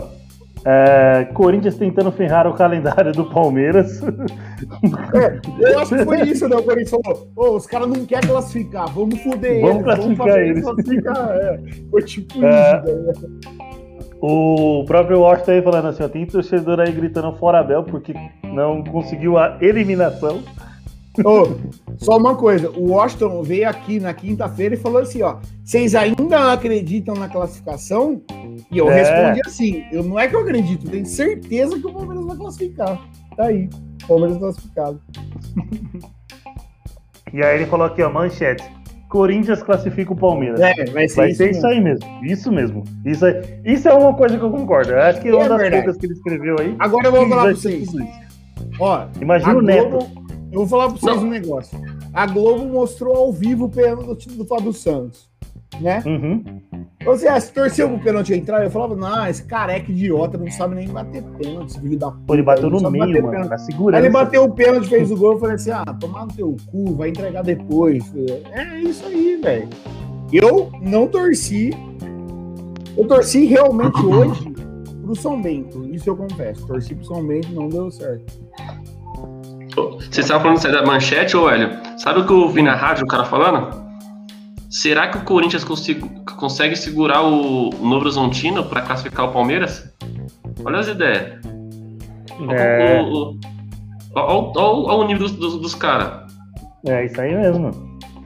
[0.65, 4.01] É, Corinthians tentando ferrar o calendário do Palmeiras.
[5.61, 6.57] Eu acho que foi isso, né?
[6.57, 9.85] O Corinthians falou: Ô, os caras não querem classificar, vamos foder Vamos eles.
[9.85, 11.61] classificar fazer eles." classificar, é.
[11.91, 12.83] Foi tipo É.
[12.83, 13.70] isso, né?
[14.23, 18.85] O próprio Washington aí falando assim, ó, tem torcedor aí gritando fora Abel porque não
[18.85, 20.43] conseguiu a eliminação.
[21.25, 21.57] Ô,
[21.97, 26.53] só uma coisa, o Washington veio aqui na quinta-feira e falou assim, ó, vocês ainda
[26.53, 28.23] acreditam na classificação?
[28.71, 28.95] E eu É.
[28.95, 33.01] respondi assim, eu não é que eu acredito, tenho certeza que o Palmeiras vai classificar.
[33.37, 33.69] Tá aí,
[34.07, 35.01] Palmeiras classificado.
[37.33, 38.65] E aí ele falou aqui, ó, manchete.
[39.11, 40.61] Corinthians classifica o Palmeiras.
[40.61, 41.39] É, vai ser Vai isso.
[41.39, 41.69] ser isso mesmo.
[41.69, 42.25] aí mesmo.
[42.25, 42.85] Isso mesmo.
[43.05, 44.93] Isso, aí, isso é uma coisa que eu concordo.
[44.93, 46.77] Eu acho que É uma das coisas que ele escreveu aí.
[46.79, 47.89] Agora eu vou falar pra vocês.
[48.79, 49.89] Ó, Imagina o Neto.
[49.91, 50.07] Globo,
[50.53, 51.79] eu vou falar pra vocês um negócio.
[52.15, 55.29] A Globo mostrou ao vivo o pênalti do time do Fábio Santos,
[55.81, 56.03] né?
[56.07, 56.45] Uhum.
[57.05, 60.75] Você ah, se torceu pro pênalti entrar, eu falava, não, esse careca idiota não sabe
[60.75, 63.31] nem bater pênalti, esse filho da Pô, ele bateu no meio, mano.
[63.31, 63.49] pênalti.
[63.49, 64.05] Na Aí segurança.
[64.05, 66.95] ele bateu o pênalti, fez o gol, eu falei assim, ah, tomar no teu cu,
[66.95, 68.05] vai entregar depois.
[68.53, 69.69] É isso aí, velho.
[70.33, 71.71] Eu não torci,
[72.97, 74.51] eu torci realmente hoje
[75.03, 76.67] pro São Bento, isso eu confesso.
[76.67, 78.41] Torci pro São Bento, não deu certo.
[79.75, 81.71] Vocês estavam falando aí da manchete, ô Hélio?
[81.97, 83.90] Sabe o que eu ouvi na rádio, o cara falando?
[84.71, 89.93] Será que o Corinthians consigo- consegue segurar o Novo Horizontino para classificar o Palmeiras?
[90.65, 91.41] Olha as ideias.
[92.53, 93.39] É, O- o- o-
[94.15, 96.33] Olha olha- olha o nível dos, dos, dos caras.
[96.87, 97.71] é isso aí mesmo,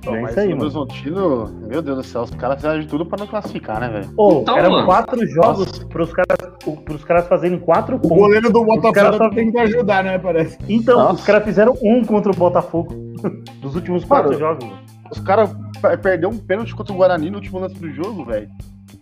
[0.06, 0.62] É mas isso aí, o mano.
[0.62, 4.08] Horizontino, meu Deus do céu, os caras fizeram de tudo pra não classificar, né, velho?
[4.14, 4.86] Pô, Então, eram mano.
[4.86, 6.36] quatro jogos pros caras,
[6.84, 8.16] pros caras fazerem quatro O pontos.
[8.18, 10.58] goleiro do Botafogo só- tem que ajudar, né, parece.
[10.68, 11.14] Então, Nossa.
[11.14, 12.88] os caras fizeram um contra o Botafogo
[13.62, 14.83] dos últimos quatro Mano, jogos.
[15.10, 18.48] Os caras pe- perdeu um pênalti contra o Guarani no último lance do jogo, velho.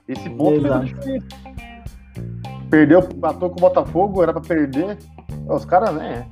[0.08, 0.84] Esse ponto Exato.
[0.84, 1.26] diferença.
[2.70, 4.98] Perdeu, matou com o Botafogo, era pra perder.
[5.48, 6.26] Os caras, né?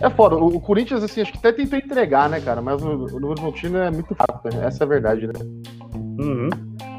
[0.00, 0.36] É foda.
[0.36, 2.60] O, o Corinthians, assim, acho que até tentou entregar, né, cara?
[2.60, 4.66] Mas o, o Novo é muito fraco, né?
[4.66, 5.32] Essa é a verdade, né?
[5.94, 6.48] Uhum.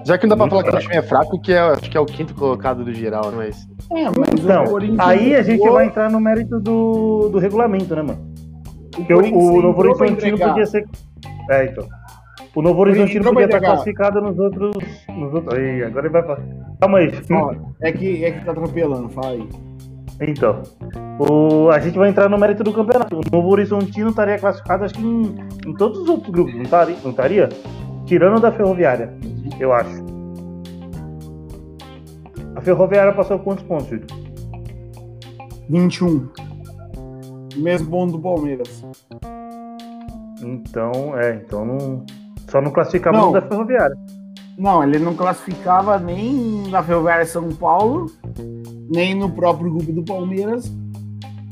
[0.05, 1.89] Já que não dá pra Muito falar que o time é fraco, que é, acho
[1.89, 3.37] que é o quinto colocado do geral, né?
[3.37, 3.67] Mas.
[3.91, 8.01] É, mas Então, o aí a gente vai entrar no mérito do, do regulamento, né,
[8.01, 8.19] mano?
[8.23, 10.85] o Porque o, Corinthians o Novo Horizontino podia ser.
[11.49, 11.87] É, então.
[12.55, 14.75] O Novo Ele Horizontino entrou podia estar classificado nos outros.
[15.09, 15.59] Nos outros...
[15.59, 16.41] Ih, agora ele vai falar.
[16.79, 17.11] Calma aí.
[17.31, 19.49] Ó, é que, é que tá atropelando, fala aí.
[20.21, 20.63] Então,
[21.19, 23.17] o, a gente vai entrar no mérito do campeonato.
[23.17, 25.35] O Novo Horizontino estaria classificado, acho que em,
[25.67, 26.95] em todos os outros grupos, não estaria?
[27.03, 27.49] Não estaria?
[28.05, 29.13] Tirando da Ferroviária.
[29.59, 30.05] eu acho.
[32.55, 34.07] A Ferroviária passou quantos pontos, Júlio?
[35.69, 36.29] 21.
[37.57, 38.85] Mesmo ponto do Palmeiras.
[40.41, 42.05] Então, é, então não.
[42.49, 43.31] Só não classificamos Não.
[43.31, 43.95] da Ferroviária.
[44.57, 48.09] Não, ele não classificava nem na Ferroviária São Paulo,
[48.89, 50.71] nem no próprio grupo do Palmeiras,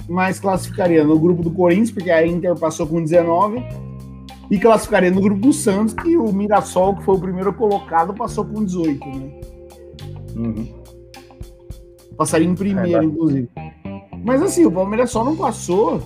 [0.08, 3.62] mas classificaria no grupo do Corinthians, porque a Inter passou com 19,
[4.50, 8.46] e classificaria no grupo do Santos, que o Mirassol, que foi o primeiro colocado, passou
[8.46, 9.42] com 18, né?
[10.36, 10.74] Uhum.
[12.16, 13.50] Passaria em primeiro, É, inclusive.
[14.24, 16.02] Mas assim, o Palmeiras só não passou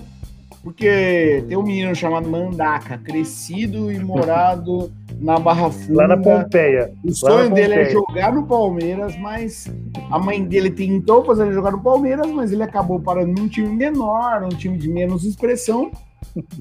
[0.62, 6.02] porque tem um menino chamado Mandaca, crescido e morado na Barra Funda.
[6.02, 6.92] Lá na Pompeia.
[7.04, 9.70] O sonho dele é jogar no Palmeiras, mas
[10.10, 13.68] a mãe dele tentou fazer ele jogar no Palmeiras, mas ele acabou parando num time
[13.68, 15.90] menor, um time de menos expressão.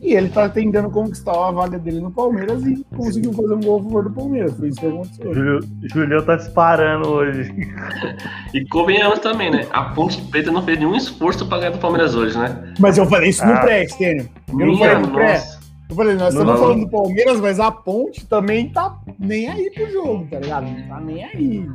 [0.01, 3.79] E ele tá tentando conquistar a vaga dele no Palmeiras e conseguiu fazer um gol
[3.79, 4.53] a favor do Palmeiras.
[4.57, 5.33] Foi isso que aconteceu.
[5.33, 5.59] Júlio,
[5.93, 7.51] Julião tá disparando hoje.
[8.53, 9.67] E convenhamos também, né?
[9.71, 12.73] A Ponte Preta não fez nenhum esforço pra ganhar do Palmeiras hoje, né?
[12.79, 13.59] Mas eu falei isso no Ah.
[13.59, 14.29] pré, Stênio.
[14.47, 15.33] Eu não Minha falei no pré.
[15.33, 15.57] nossa.
[15.89, 16.67] Eu falei, nós Não, estamos não.
[16.67, 20.65] falando do Palmeiras, mas a ponte também tá nem aí pro jogo, tá ligado?
[20.65, 21.65] Não tá nem aí.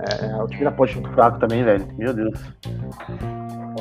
[0.00, 1.86] É, o time da Ponte muito fraco também, velho.
[1.96, 2.38] Meu Deus.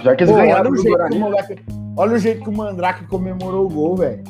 [0.03, 1.19] Já que eles Pô, olha, ganharam o do jeito que o Guarani.
[1.19, 1.65] moleque,
[1.97, 4.23] olha o jeito que o Mandrake comemorou o gol, velho.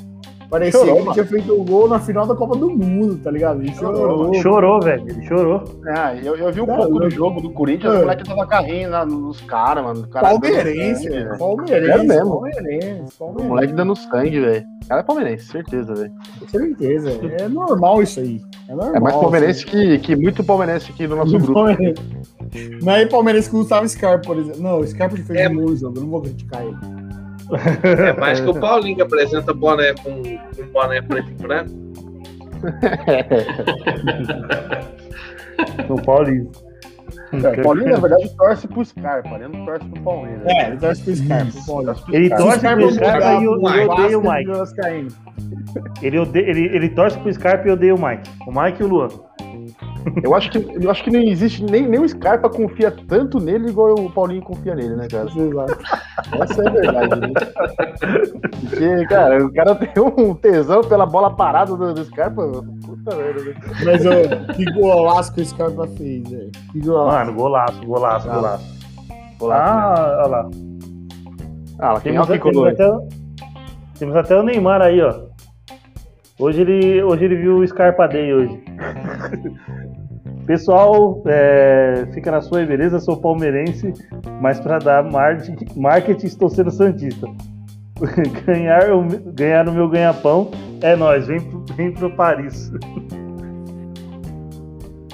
[0.50, 3.30] Parecia Chorou, que ele tinha feito o gol na final da Copa do Mundo, tá
[3.30, 3.62] ligado?
[3.62, 4.34] Ele chorou.
[4.36, 5.04] Chorou, velho.
[5.10, 5.64] Ele chorou.
[5.88, 7.10] Ah, eu, eu vi um Tá pouco do louco.
[7.12, 7.98] jogo do Corinthians, É.
[7.98, 10.02] o moleque tava carrinho lá nos caras, mano.
[10.04, 11.38] O cara Palmeirense, velho.
[11.38, 12.00] Palmeirense.
[12.00, 12.32] É mesmo.
[12.32, 13.14] Palmeirense.
[13.16, 13.48] O Palmeirense.
[13.50, 14.66] moleque dando sangue, velho.
[14.84, 16.12] O cara é palmeirense, certeza, velho.
[16.40, 17.10] Com certeza.
[17.40, 18.42] É normal isso aí.
[18.70, 18.96] É normal.
[18.96, 21.46] É mais palmeirense que, que muito palmeirense aqui no nosso assim.
[21.46, 21.54] grupo.
[21.60, 22.02] Palmeirense.
[22.82, 24.62] Não é palmeirense que o Gustavo Scarpa, por exemplo.
[24.62, 25.50] Não, o Scarpa fez É.
[25.50, 26.76] um bom jogo, eu não vou criticar ele.
[27.84, 31.72] É mais que o Paulinho que apresenta boné com, com boné preto e branco.
[35.90, 36.52] No Paulinho.
[37.34, 40.44] É, o Paulinho, na verdade, torce pro Scarpa, ele não torce pro Palmeiras.
[40.46, 41.52] É, ele torce pro Scarpa.
[42.14, 43.52] Ele torce pro Scarpa e eu,
[43.92, 44.50] odeio o Mike.
[46.02, 48.30] ele ode- ele, ele torce pro Scarpa e eu odeio o Mike.
[48.48, 49.08] O Mike e o Luan.
[50.24, 53.70] Eu acho que, eu acho que não existe, nem, nem o Scarpa confia tanto nele
[53.70, 55.26] igual o Paulinho confia nele, né, cara?
[55.26, 55.78] Exato.
[56.42, 57.28] Essa é a verdade, né?
[58.70, 62.44] Porque, cara, o cara tem um tesão pela bola parada do, do Scarpa.
[62.86, 63.54] Puta merda, né?
[63.86, 66.52] Mas ô, que golaço que o Scarpa fez, velho.
[66.72, 67.18] Que golaço.
[67.18, 68.78] Mano, golaço, golaço, golaço.
[69.42, 70.50] Lá, Ah, olha lá.
[71.80, 73.08] ah, lá, quem Temos, até, o-
[74.00, 75.28] temos até o Neymar aí, ó.
[76.40, 78.64] Hoje ele, hoje ele viu o Scarpa Day hoje.
[80.48, 83.00] Pessoal, é, fica na sua beleza?
[83.02, 83.94] Sou palmeirense,
[84.42, 85.38] mas para dar mar-
[85.76, 87.28] marketing estou sendo santista.
[88.46, 90.50] ganhar, o, ganhar o meu ganha-pão
[90.82, 92.72] é nós, vem pro, vem pro Paris.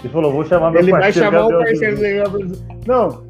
[0.04, 2.60] Ele falou, vou chamar meu Ele vai parceiro chamar o Gabriel parceiro Jesus.
[2.60, 2.80] dele.
[2.86, 3.24] Não.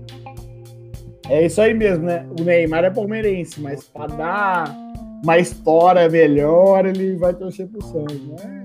[1.30, 2.26] É isso aí mesmo, né?
[2.38, 4.76] O Neymar é palmeirense, mas pra dar
[5.24, 8.63] uma história melhor, ele vai torcer pro Santos, né?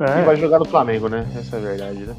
[0.00, 0.22] E É.
[0.24, 1.26] vai jogar no Flamengo, né?
[1.36, 2.14] Essa é a verdade, né?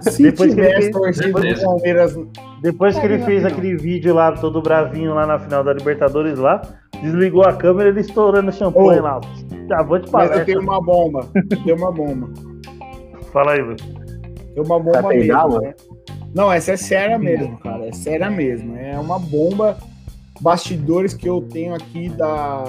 [0.00, 2.18] Se Depois que ele tivesse fez- depois- Palmeiras.
[2.60, 6.60] Depois que ele fez aquele vídeo lá, todo bravinho lá na final da Libertadores lá,
[7.00, 9.02] desligou a câmera ele estourando champanhe Ô.
[9.02, 9.20] lá.
[9.66, 10.40] Acabou de Mas palestra.
[10.40, 11.28] eu tenho uma bomba.
[11.64, 12.28] Tem uma bomba.
[13.32, 13.76] Fala aí, velho.
[13.76, 15.60] Tem uma bomba peidar, mesmo.
[15.62, 15.74] né?
[16.34, 17.86] Não, essa é séria mesmo, cara.
[17.86, 18.76] É séria mesmo.
[18.76, 19.76] É uma bomba.
[20.40, 22.64] Bastidores que eu tenho aqui da.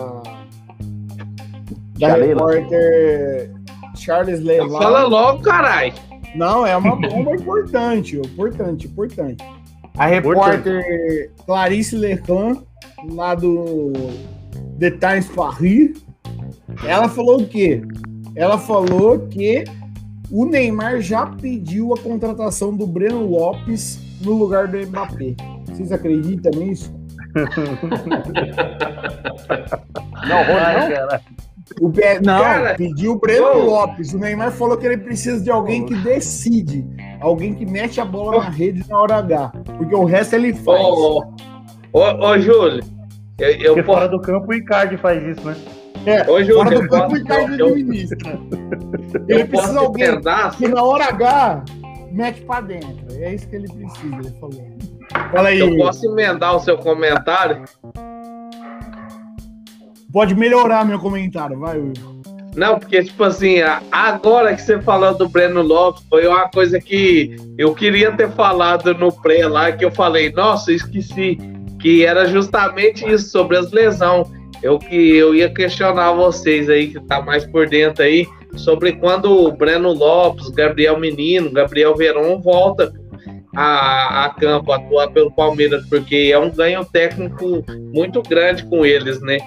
[1.97, 2.51] Da Tia Leila.
[2.51, 3.51] repórter
[4.06, 4.80] Charles Leila.
[4.80, 5.94] Fala logo, caralho.
[6.36, 9.44] Não, é uma bomba importante, importante, importante.
[9.98, 12.62] A repórter Clarice Leclan,
[13.10, 13.94] lá do
[14.78, 16.06] The Times Paris,
[16.86, 17.82] ela falou o quê?
[18.36, 19.63] Ela falou que
[20.30, 25.36] o Neymar já pediu a contratação do Breno Lopes no lugar do Mbappé.
[25.68, 26.94] Vocês acreditam nisso?
[30.28, 30.96] Não, Rony, Ai, não?
[30.96, 31.22] cara.
[31.82, 33.65] O Pe- Não, Cara, pediu o Breno.
[33.65, 34.13] Lopes.
[34.13, 36.86] O Neymar falou que ele precisa de alguém que decide,
[37.19, 40.80] alguém que mete a bola na rede na hora H, porque o resto ele faz.
[40.82, 41.23] Ô,
[41.91, 42.84] ô, ô, ô, Júlio.
[43.39, 44.12] Eu, eu Porque fora posso.
[44.12, 45.56] do campo o Icardi faz isso, né?
[46.06, 48.39] É, Ô, Júlio, fora do campo posso- e Icardi eu- administra.
[49.28, 50.57] Ele Eu precisa de alguém pedaço.
[50.57, 51.63] que na hora H
[52.11, 53.05] mete pra dentro.
[53.11, 54.76] É isso que ele precisa, ele falou.
[55.32, 57.63] Fala aí, Eu posso emendar o seu comentário?
[60.16, 61.91] Pode melhorar meu comentário, vai, Will.
[62.55, 63.57] Não, porque, tipo assim,
[63.91, 68.93] agora que você falou do Breno Lopes, foi uma coisa que eu queria ter falado
[68.93, 71.38] no pré lá, que eu falei, nossa, esqueci,
[71.82, 74.26] que era justamente isso, sobre as lesões.
[74.63, 79.30] Eu que eu ia questionar vocês aí, que tá mais por dentro aí, sobre quando
[79.30, 82.89] o Breno Lopes, Gabriel Menino, Gabriel Veron volta
[83.53, 89.20] a, a campo, atuar pelo Palmeiras, porque é um ganho técnico muito grande com eles,
[89.20, 89.39] né?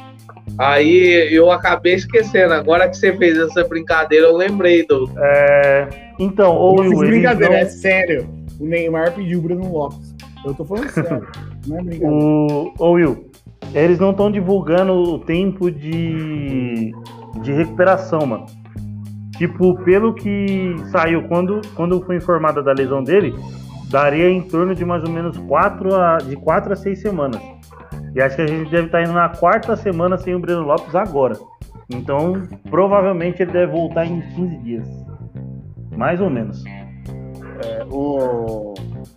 [0.57, 2.55] Aí eu acabei esquecendo.
[2.55, 5.11] Agora que você fez essa brincadeira, eu lembrei do.
[5.19, 5.89] É,
[6.19, 8.29] então, ou eles brincadeira, não- é sério.
[8.61, 10.15] O Neymar pediu o Bruno Lopes.
[10.45, 11.27] Eu tô falando sério.
[11.67, 12.15] Não é brincadeira.
[12.15, 13.31] O, ô Will,
[13.75, 16.93] eles não estão divulgando o tempo de,
[17.43, 18.47] de recuperação, mano.
[19.37, 23.33] Tipo, pelo que saiu, quando, quando foi informada da lesão dele,
[23.89, 27.41] daria em torno de mais ou menos 4 a, de 4 a 6 semanas.
[28.19, 30.93] E acho que a gente deve estar indo na quarta semana sem o Breno Lopes
[30.93, 31.37] agora.
[31.89, 32.33] Então,
[32.69, 34.89] provavelmente ele deve voltar em 15 dias.
[35.97, 36.65] Mais ou menos.
[37.65, 38.75] É, o,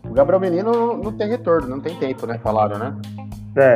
[0.07, 2.37] o Gabriel Menino não- tem retorno, não tem tempo, né?
[2.43, 2.95] Falaram, né?
[3.57, 3.73] É,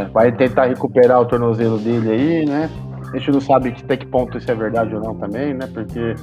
[0.00, 2.68] É, vai tentar recuperar o tornozelo dele aí, né?
[3.12, 5.68] A gente não sabe até que ponto isso é verdade ou não também, né?
[5.72, 6.14] Porque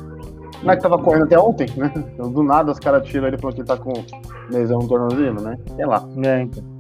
[0.62, 1.90] não é que tava correndo até ontem, né?
[1.96, 3.94] Então, do nada os caras tiram ele falando que ele tá com
[4.52, 5.58] lesão no tornozelo, né?
[5.74, 6.04] Sei lá.
[6.26, 6.71] é, então.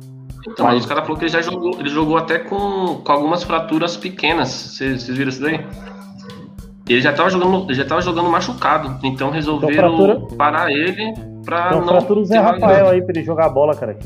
[0.47, 3.43] Então, mas os caras falaram que ele já jogou, ele jogou até com, com algumas
[3.43, 4.49] fraturas pequenas.
[4.49, 5.59] Vocês viram isso daí?
[6.89, 11.13] Ele já tava jogando, ele já tava jogando machucado, então resolveram Então, fratura- parar ele
[11.45, 11.87] pra Então, não.
[11.87, 13.97] fratura o Zé Rafael aí pra ele jogar bola, cara.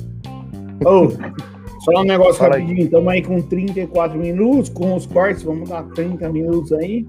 [0.86, 1.10] Ô,
[1.82, 2.84] só um negócio Fala rapidinho.
[2.86, 7.08] Estamos aí com 34 minutos, com os cortes, vamos dar 30 minutos aí.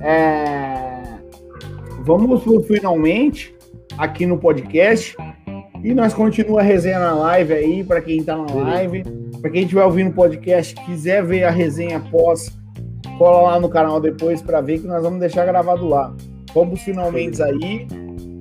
[0.00, 1.02] É,
[2.00, 3.54] Vamos pro finalmente
[3.98, 5.16] aqui no podcast.
[5.82, 9.04] E nós continua a resenha na live aí, para quem tá na live.
[9.40, 12.50] Para quem estiver ouvindo o podcast, quiser ver a resenha após,
[13.16, 16.12] cola lá no canal depois para ver que nós vamos deixar gravado lá.
[16.52, 17.86] Vamos finalmente aí.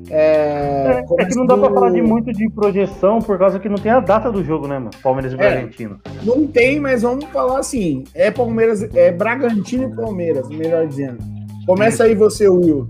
[0.09, 3.67] É, É que não dá pra começou- falar de muito de projeção por causa que
[3.67, 4.91] não tem a data do jogo, né, mano?
[5.03, 5.37] Palmeiras e É.
[5.37, 5.99] Bragantino.
[6.23, 8.05] Não tem, mas vamos falar assim.
[8.15, 11.17] É Palmeiras, é Bragantino e Palmeiras, melhor dizendo.
[11.65, 12.87] Começa aí você, Will.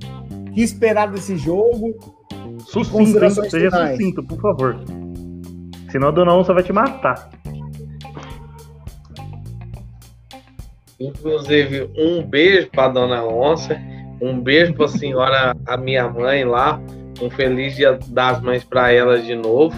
[0.48, 1.96] O que esperar desse jogo?
[2.66, 3.30] Sucinto, hein?
[3.30, 3.98] Seja finais.
[3.98, 4.78] sucinto, por favor.
[5.92, 7.30] Senão a dona Onça vai te matar.
[11.00, 13.80] Inclusive, um beijo para dona Onça,
[14.22, 16.82] um beijo para a senhora, a minha mãe lá,
[17.22, 19.76] um feliz dia das mães para ela de novo.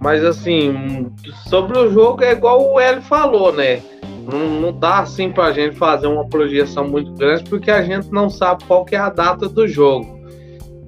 [0.00, 1.10] Mas assim,
[1.48, 3.82] sobre o jogo é igual o Hélio falou, né?
[4.30, 8.30] Não, não dá assim pra gente fazer uma projeção muito grande porque a gente não
[8.30, 10.23] sabe qual que é a data do jogo.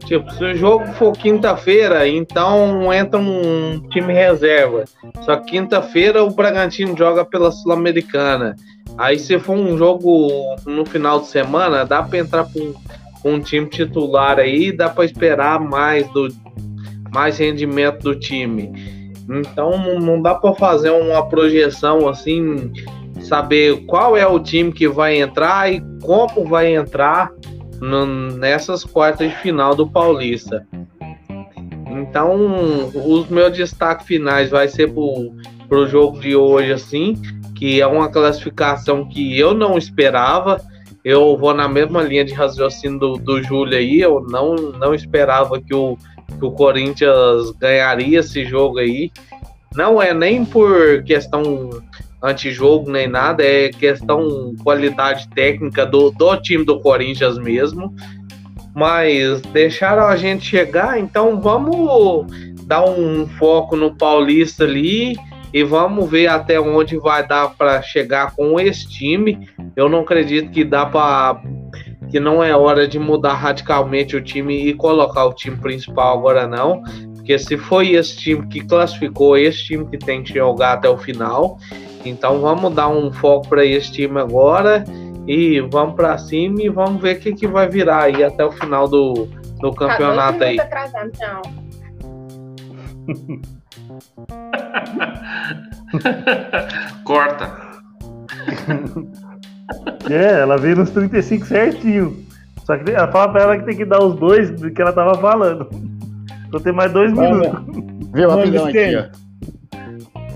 [0.06, 4.84] Tipo, se o jogo for quinta-feira, então entra um time reserva.
[5.22, 8.54] Só quinta-feira o Bragantino joga pela Sul-Americana.
[8.96, 10.28] Aí se for um jogo
[10.64, 12.72] no final de semana, dá para entrar com,
[13.24, 16.28] um time titular aí, dá para esperar mais do
[17.12, 18.70] mais rendimento do time.
[19.28, 22.70] Então não- não dá para fazer uma projeção assim,
[23.20, 27.32] saber qual é o time que vai entrar e como vai entrar
[27.80, 30.66] nessas quartas de final do Paulista.
[31.88, 35.32] Então, os meus destaques finais vai ser pro,
[35.68, 37.14] pro jogo de hoje, assim,
[37.54, 40.60] que é uma classificação que eu não esperava.
[41.04, 44.00] Eu vou na mesma linha de raciocínio do, do Júlio aí.
[44.00, 45.96] Eu não, não esperava que o,
[46.38, 49.10] que o Corinthians ganharia esse jogo aí.
[49.74, 51.70] Não é nem por questão
[52.26, 57.94] antijogo nem nada, é questão qualidade técnica do, do time do Corinthians mesmo.
[58.74, 62.26] Mas deixaram a gente chegar, então vamos
[62.64, 65.16] dar um foco no Paulista ali
[65.52, 69.48] e vamos ver até onde vai dar para chegar com esse time.
[69.74, 71.40] Eu não acredito que dá para
[72.10, 76.46] que não é hora de mudar radicalmente o time e colocar o time principal agora
[76.46, 76.82] não,
[77.14, 80.96] porque se foi esse time que classificou, esse time que tem que jogar até o
[80.96, 81.58] final.
[82.04, 84.84] Então vamos dar um foco para esse time agora
[85.26, 88.52] e vamos para cima e vamos ver o que, que vai virar aí até o
[88.52, 89.26] final do,
[89.60, 90.56] do campeonato Tá dois aí.
[90.56, 91.42] minutos atrasado, então.
[97.04, 97.50] Corta.
[100.08, 102.16] É, ela veio nos 35 certinho.
[102.64, 104.92] Só que ela fala pra ela que tem que dar os dois do que ela
[104.92, 105.68] tava falando.
[106.46, 107.60] Então tem mais dois Vai, minutos.
[108.14, 108.30] Viu?
[108.30, 109.25] Rapidão aqui, ó.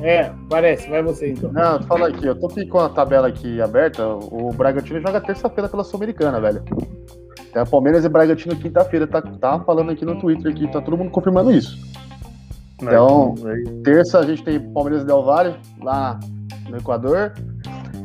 [0.02, 0.88] É, parece.
[0.88, 1.52] Vai você então.
[1.52, 4.06] Não, falando aqui, eu tô aqui com a tabela aqui aberta.
[4.06, 6.62] O Bragantino joga terça-feira pela Sul-Americana, velho.
[7.54, 9.06] É Palmeiras e Bragantino quinta-feira.
[9.06, 11.76] Tá, tá falando aqui no Twitter aqui, tá todo mundo confirmando isso.
[12.82, 13.34] Então-
[13.84, 16.18] Terça a gente tem Palmeiras e Del Valle, lá
[16.68, 17.32] no Equador.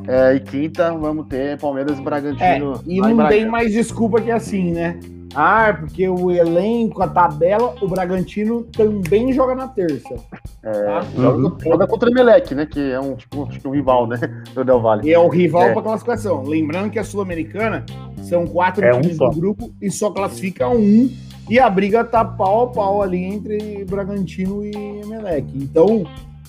[0.08, 2.82] É, e quinta vamos ter Palmeiras e É, Bragantino.
[2.86, 5.00] e lá em não tem mais desculpa que assim, né?
[5.36, 10.16] Ah, é porque o elenco, a tabela, o Bragantino também joga na terça.
[10.64, 12.66] É, joga, joga contra o Emelec, né?
[12.66, 14.18] Que é um, tipo, acho que um rival, né?
[14.54, 15.08] Do Del Valle.
[15.08, 15.74] E é o rival É.
[15.74, 16.44] para classificação.
[16.44, 17.86] Lembrando que a Sul-Americana
[18.24, 19.30] são quatro É um times só.
[19.30, 21.10] do grupo e só classifica um.
[21.50, 24.72] E a briga tá pau a pau ali entre Bragantino e
[25.04, 25.46] Emelec.
[25.54, 26.06] Então,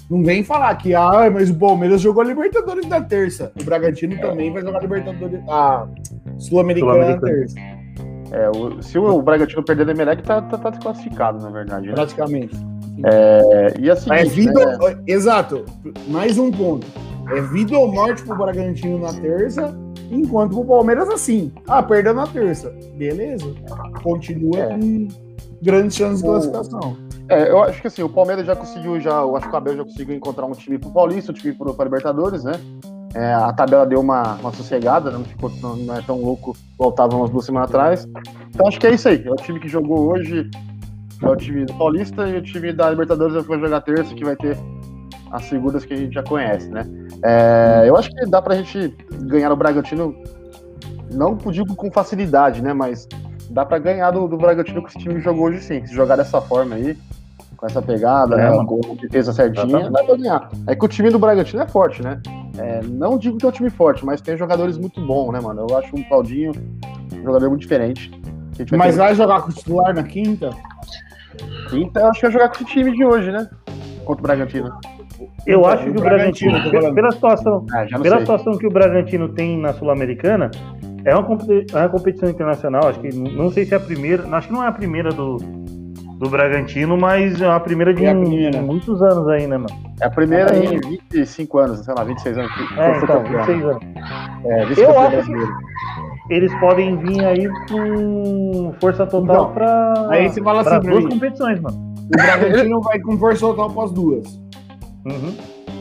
[0.08, 3.52] não vem falar que, ah, mas o Palmeiras jogou a Libertadores na terça.
[3.60, 5.86] O Bragantino também vai jogar a Libertadores, a
[6.38, 7.20] Sul-Americana na Sul-Americana.
[7.20, 7.56] terça,
[8.32, 11.86] É, o- se o Bragantino perder do Emelec, tá, tá, tá desclassificado, na verdade.
[11.88, 11.92] né?
[11.94, 12.56] praticamente.
[13.04, 15.64] É, e assim, É vida, né, Exato.
[16.08, 16.86] Mais um ponto.
[17.30, 19.74] É vida ou morte pro Bragantino na terça,
[20.10, 21.52] enquanto pro Palmeiras assim.
[21.68, 22.72] Ah, perdeu na terça.
[22.96, 23.46] Beleza.
[24.02, 24.68] Continua É.
[24.78, 25.08] com
[25.62, 26.96] grandes chances de O- classificação.
[27.28, 29.76] é, eu acho que assim, o Palmeiras já conseguiu, já, eu acho que o Abel
[29.76, 32.52] já conseguiu encontrar um time pro Paulista, um time pro, pra Libertadores, né?
[33.16, 35.16] É, a tabela deu uma, uma sossegada, né?
[35.16, 38.06] não, ficou, tão- não é tão louco igual tava umas duas semanas atrás.
[38.50, 39.26] Então acho que é isso aí.
[39.26, 40.50] É o time que jogou hoje,
[41.22, 44.36] é o time do Paulista e o time da Libertadores vai jogar terça, que vai
[44.36, 44.58] ter
[45.32, 46.82] as seguras que a gente já conhece, né?
[47.24, 50.14] É, eu acho que dá pra gente ganhar o Bragantino,
[51.10, 52.74] não digo com facilidade, né?
[52.74, 53.08] Mas
[53.48, 55.86] dá pra ganhar do, do Bragantino que esse time jogou hoje sim.
[55.86, 56.98] Se jogar dessa forma aí,
[57.56, 58.64] com essa pegada, É, né?
[58.64, 59.92] Com defesa certinha, Exatamente.
[59.92, 60.48] dá pra ganhar.
[60.66, 62.20] É que o time do Bragantino é forte, né?
[62.58, 65.66] É, não digo que é um time forte, mas tem jogadores muito bons, né, mano?
[65.68, 66.52] Eu acho um Claudinho
[67.14, 68.10] um jogador muito diferente.
[68.70, 70.50] Vai Mas ter- vai jogar com o titular na quinta?
[71.72, 73.48] Então, eu acho que vai jogar com esse time de hoje, né?
[74.04, 74.70] Contra o Bragantino.
[75.46, 78.20] Eu Então, acho que o o Bragantino, Bragantino, pela situação, Ah, pela sei.
[78.20, 80.50] situação que o Bragantino tem na Sul-Americana,
[81.04, 81.38] é uma,
[81.72, 82.88] é uma competição internacional.
[82.88, 85.36] Acho que não sei se é a primeira, acho que não é a primeira do,
[86.18, 88.62] do Bragantino, mas é a primeira de É a primeira.
[88.62, 89.74] muitos anos aí, né, mano?
[90.00, 90.64] É a primeira É.
[90.64, 90.80] em
[91.12, 92.50] 25 anos, sei lá, 26 anos.
[92.52, 93.44] que É, então, campeão.
[93.44, 93.82] 26 anos.
[94.44, 95.52] É, Eu acho que- brasileiro.
[96.28, 101.04] Eles podem vir aí com força total Então, pra, aí você fala pra assim, duas
[101.06, 101.76] competições, mano.
[102.06, 104.40] O Bragantino vai com força total para as duas.
[105.04, 105.34] Uhum.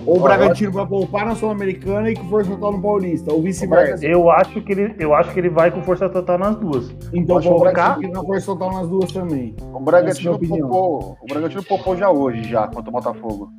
[0.06, 3.34] Ou o Bragantino vai poupar na Sul-Americana e com força total no Paulista.
[3.34, 4.06] Ou vice-versa.
[4.06, 6.96] Eu acho que ele, eu acho que ele vai com força total nas duas.
[7.14, 9.56] Então Acho que o colocar na força total nas duas também.
[9.74, 13.52] O Bragantino, é poupou, o Bragantino poupou já hoje, já, contra o Botafogo.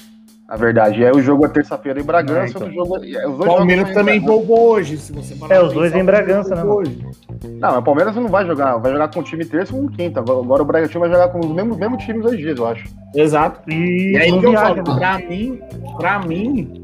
[0.48, 2.68] Na verdade, é o jogo é terça-feira em Bragança, Ah, então.
[2.68, 5.92] o jogo é, os dois Palmeiras também poupou hoje, se você parar É, os dois
[5.92, 7.04] em Bragança, né, hoje.
[7.44, 9.86] Não, mas o Palmeiras não vai jogar, vai jogar com o time terça e com
[9.86, 10.20] o quinta.
[10.20, 12.84] Agora, o Bragantino vai jogar com os mesmos, mesmos times dois dias, eu acho.
[13.14, 13.68] Exato.
[13.68, 14.98] E, E aí que eu viaja, falo, né?
[15.00, 15.60] pra mim,
[15.96, 16.82] pra mim,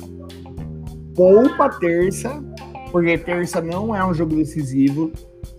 [1.14, 2.42] poupa terça,
[2.90, 5.12] porque terça não é um jogo decisivo.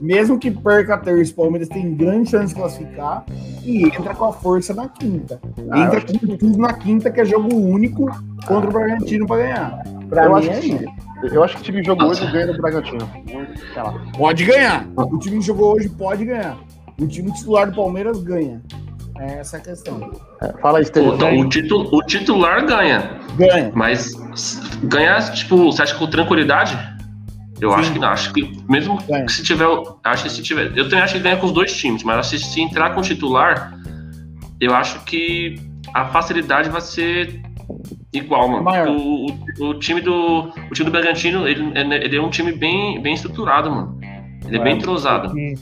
[0.04, 3.24] Mesmo que perca a terça, o Palmeiras tem grande chance de classificar
[3.64, 5.40] e entra com a força na quinta.
[5.72, 8.06] Ah, entra acho com tudo na quinta, que é jogo único
[8.46, 9.82] contra o Bragantino pra ganhar.
[10.10, 10.86] Pra eu, mim acho é que,
[11.34, 13.10] eu acho que o time jogou hoje ganha do Bragantino.
[14.18, 14.86] Pode ganhar.
[14.98, 16.58] O time que jogou hoje pode ganhar.
[17.00, 18.62] O time titular do Palmeiras ganha.
[19.20, 20.12] É essa a questão.
[20.42, 21.40] É, fala aí, O, Estevam.
[21.40, 23.20] o, titu- o titular ganha.
[23.38, 23.72] Ganha.
[23.74, 24.12] Mas
[24.84, 26.78] ganhar, tipo, você acha que com tranquilidade?
[27.64, 27.76] Eu Sim.
[27.80, 28.08] acho que não.
[28.10, 29.26] Acho que mesmo Ganha.
[29.26, 29.66] que se tiver.
[30.04, 30.78] Acho que se tiver.
[30.78, 33.04] Eu também acho que ganha com os dois times, mas se, se entrar com o
[33.04, 33.74] titular,
[34.60, 35.56] eu acho que
[35.94, 37.42] a facilidade vai ser
[38.12, 38.92] igual, mano.
[38.98, 39.28] O,
[39.62, 40.50] o, o time do.
[40.50, 41.72] O time do Bragantino, ele,
[42.04, 43.98] ele é um time bem, bem estruturado, mano.
[44.46, 44.64] Ele é, É.
[44.64, 45.38] bem entrosado.
[45.40, 45.56] E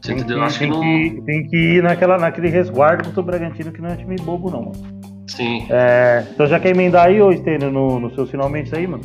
[0.00, 0.38] Você que, entendeu?
[0.38, 0.80] Eu acho que tem, não.
[0.80, 4.48] que, tem que ir naquela, naquele resguardo contra o Bragantino, que não é time bobo,
[4.50, 4.62] não.
[4.66, 5.00] Mano.
[5.26, 5.66] Sim.
[5.70, 9.02] É, então já quer emendar aí, ô Stênio, no, no seus finalmente aí, mano?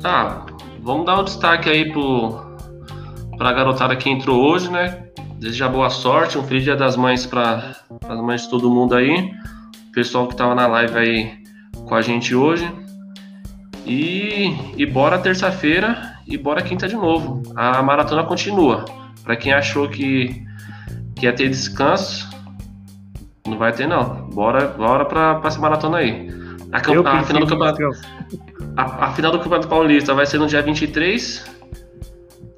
[0.00, 0.46] Tá,
[0.86, 2.56] vamos dar um destaque aí pro,
[3.36, 5.08] pra garotada que entrou hoje, né?
[5.36, 7.74] Desejar boa sorte, um feliz dia das mães para
[8.08, 9.32] as mães de todo mundo aí.
[9.88, 11.38] O pessoal que tava na live aí
[11.86, 12.70] com a gente hoje.
[13.84, 17.42] E, e bora terça-feira e bora quinta de novo.
[17.56, 18.84] A maratona continua.
[19.24, 20.46] Para quem achou que,
[21.16, 22.30] que ia ter descanso,
[23.44, 24.28] não vai ter não.
[24.30, 26.45] Bora, bora pra essa maratona aí.
[26.72, 27.82] A, camp- a final do campeonato
[28.76, 31.44] a, a final do Campeonato Paulista vai ser no dia 23,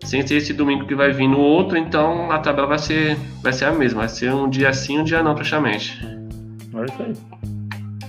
[0.05, 3.53] sem ser esse domingo que vai vir no outro, então a tabela vai ser, vai
[3.53, 5.99] ser a mesma, vai ser um dia sim, um dia não, praticamente.
[6.75, 7.13] É isso aí.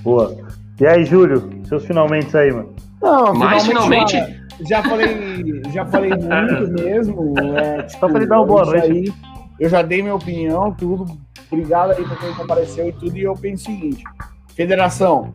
[0.01, 0.35] Boa.
[0.79, 2.73] E aí, Júlio, seus finalmente aí, mano?
[3.01, 4.13] Não, Mas finalmente,
[4.61, 7.33] Já, já falei, já falei muito mesmo.
[7.57, 8.91] É, tipo, Só ele dar uma boa isso noite.
[8.91, 9.13] Aí,
[9.59, 11.05] eu já dei minha opinião, tudo.
[11.51, 13.17] Obrigado aí pra quem compareceu e tudo.
[13.17, 14.03] E eu penso o seguinte:
[14.55, 15.31] Federação,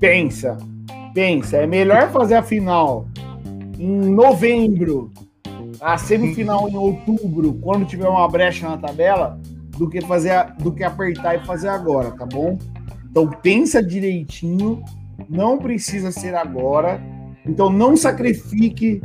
[0.00, 0.56] pensa,
[1.14, 1.58] pensa.
[1.58, 3.06] É melhor fazer a final
[3.78, 5.10] em novembro,
[5.80, 9.38] a semifinal em outubro, quando tiver uma brecha na tabela,
[9.78, 12.58] do que fazer a- do que apertar e fazer agora, tá bom?
[13.10, 14.82] Então pensa direitinho,
[15.28, 17.00] não precisa ser agora.
[17.46, 19.00] Então não sacrifique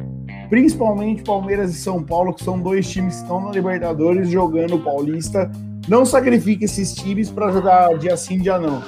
[0.49, 4.79] principalmente Palmeiras e São Paulo, que são dois times que estão na Libertadores jogando o
[4.83, 5.49] Paulista.
[5.87, 8.81] Não sacrifique esses times para jogar dia sim, dia não.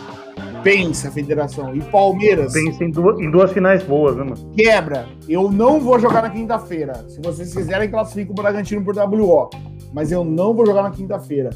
[0.63, 1.75] Pensa, federação.
[1.75, 2.53] E Palmeiras.
[2.53, 4.51] Pensa em duas, em duas finais boas, né, mano?
[4.55, 5.07] Quebra.
[5.27, 7.05] Eu não vou jogar na quinta-feira.
[7.07, 9.49] Se vocês quiserem, classifico o Bragantino por WO.
[9.93, 11.51] Mas eu não vou jogar na quinta-feira.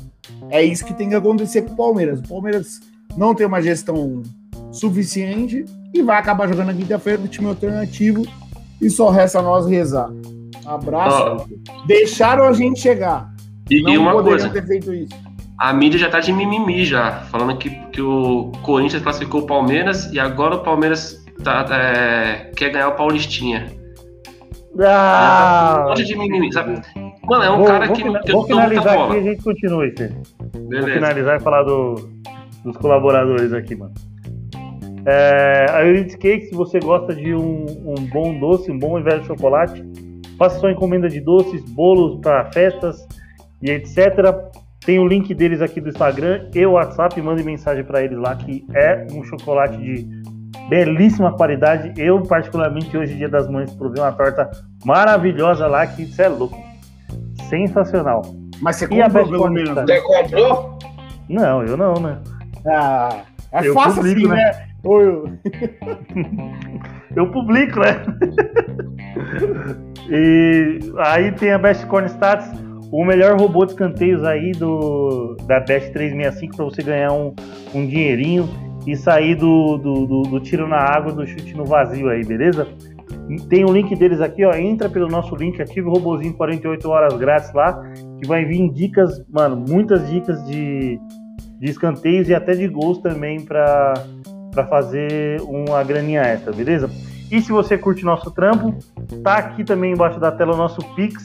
[0.49, 2.19] É isso que tem que acontecer com o Palmeiras.
[2.19, 2.79] O Palmeiras
[3.17, 4.21] não tem uma gestão
[4.71, 8.23] suficiente e vai acabar jogando na quinta-feira com o time alternativo
[8.81, 10.09] e só resta nós rezar.
[10.65, 11.49] Abraço.
[11.85, 13.31] Deixaram a gente chegar.
[13.69, 15.13] E, não e uma poderiam coisa, ter feito isso.
[15.61, 20.11] A mídia já tá de mimimi já, falando que, que o Corinthians classificou o Palmeiras
[20.11, 23.67] e agora o Palmeiras tá, é, quer ganhar o Paulistinha.
[24.75, 26.81] Um Ah, monte de mimimi, sabe?
[27.25, 29.43] Mano, é um vou, cara vou que, que vou não finalizar aqui e a gente
[29.43, 29.85] continua.
[30.53, 30.93] Vou Beleza.
[30.93, 32.09] finalizar e falar do-
[32.63, 33.93] dos colaboradores aqui, mano.
[35.05, 39.03] É, a Eurydice Cake, se você gosta de um, um bom doce, um bom e
[39.03, 39.83] velho chocolate,
[40.37, 43.05] faça sua encomenda de doces, bolos para festas
[43.61, 43.97] e etc.
[44.85, 48.35] Tem o link deles aqui do Instagram e o WhatsApp, mande mensagem para eles lá,
[48.35, 50.07] que é um chocolate de
[50.69, 51.93] belíssima qualidade.
[51.97, 54.49] Eu, particularmente, hoje, dia das mães, provei uma torta
[54.83, 56.57] maravilhosa lá, que isso é louco.
[57.47, 58.23] Sensacional.
[58.59, 59.75] Mas você comprou pelo menos.
[59.75, 59.83] né?
[59.85, 60.77] Você comprou?
[61.29, 62.17] Não, eu não, né?
[62.67, 63.21] Ah,
[63.51, 64.51] é Eu fácil publico, assim, né?
[64.51, 64.67] né?
[67.15, 68.01] Eu publico, né?
[70.09, 72.49] e aí tem a Best Corn Stats,
[72.91, 77.33] o melhor robô de escanteios aí do da Best 365 para você ganhar um,
[77.73, 78.49] um dinheirinho
[78.85, 82.67] e sair do, do, do- do tiro na água, do chute no vazio aí, beleza?
[83.49, 84.53] Tem o link deles aqui, ó.
[84.53, 87.81] Entra pelo nosso link, ativa o robozinho 48 horas grátis lá,
[88.19, 90.99] que vai vir dicas, mano, muitas dicas de,
[91.59, 93.93] de escanteios e até de gols também para
[94.51, 96.89] para fazer uma graninha extra, beleza?
[97.31, 98.75] E se você curte nosso trampo,
[99.23, 101.23] tá aqui também embaixo da tela o nosso Pix.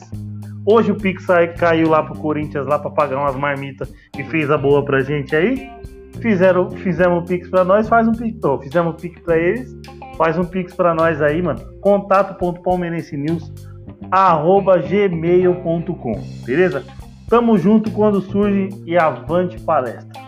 [0.69, 1.25] Hoje o Pix
[1.59, 5.35] caiu lá pro Corinthians lá para pagar umas marmitas e fez a boa pra gente
[5.37, 5.71] aí.
[6.21, 8.43] Fizeram, fizemos o Pix pra nós, faz um Pix.
[8.43, 9.75] Ó, fizemos o Pix pra eles,
[10.19, 11.61] faz um Pix pra nós aí, mano.
[11.81, 13.53] Contato.palmeirensenews
[14.11, 14.81] arroba
[16.45, 16.85] beleza?
[17.29, 20.27] Tamo junto quando surge e avante palestra.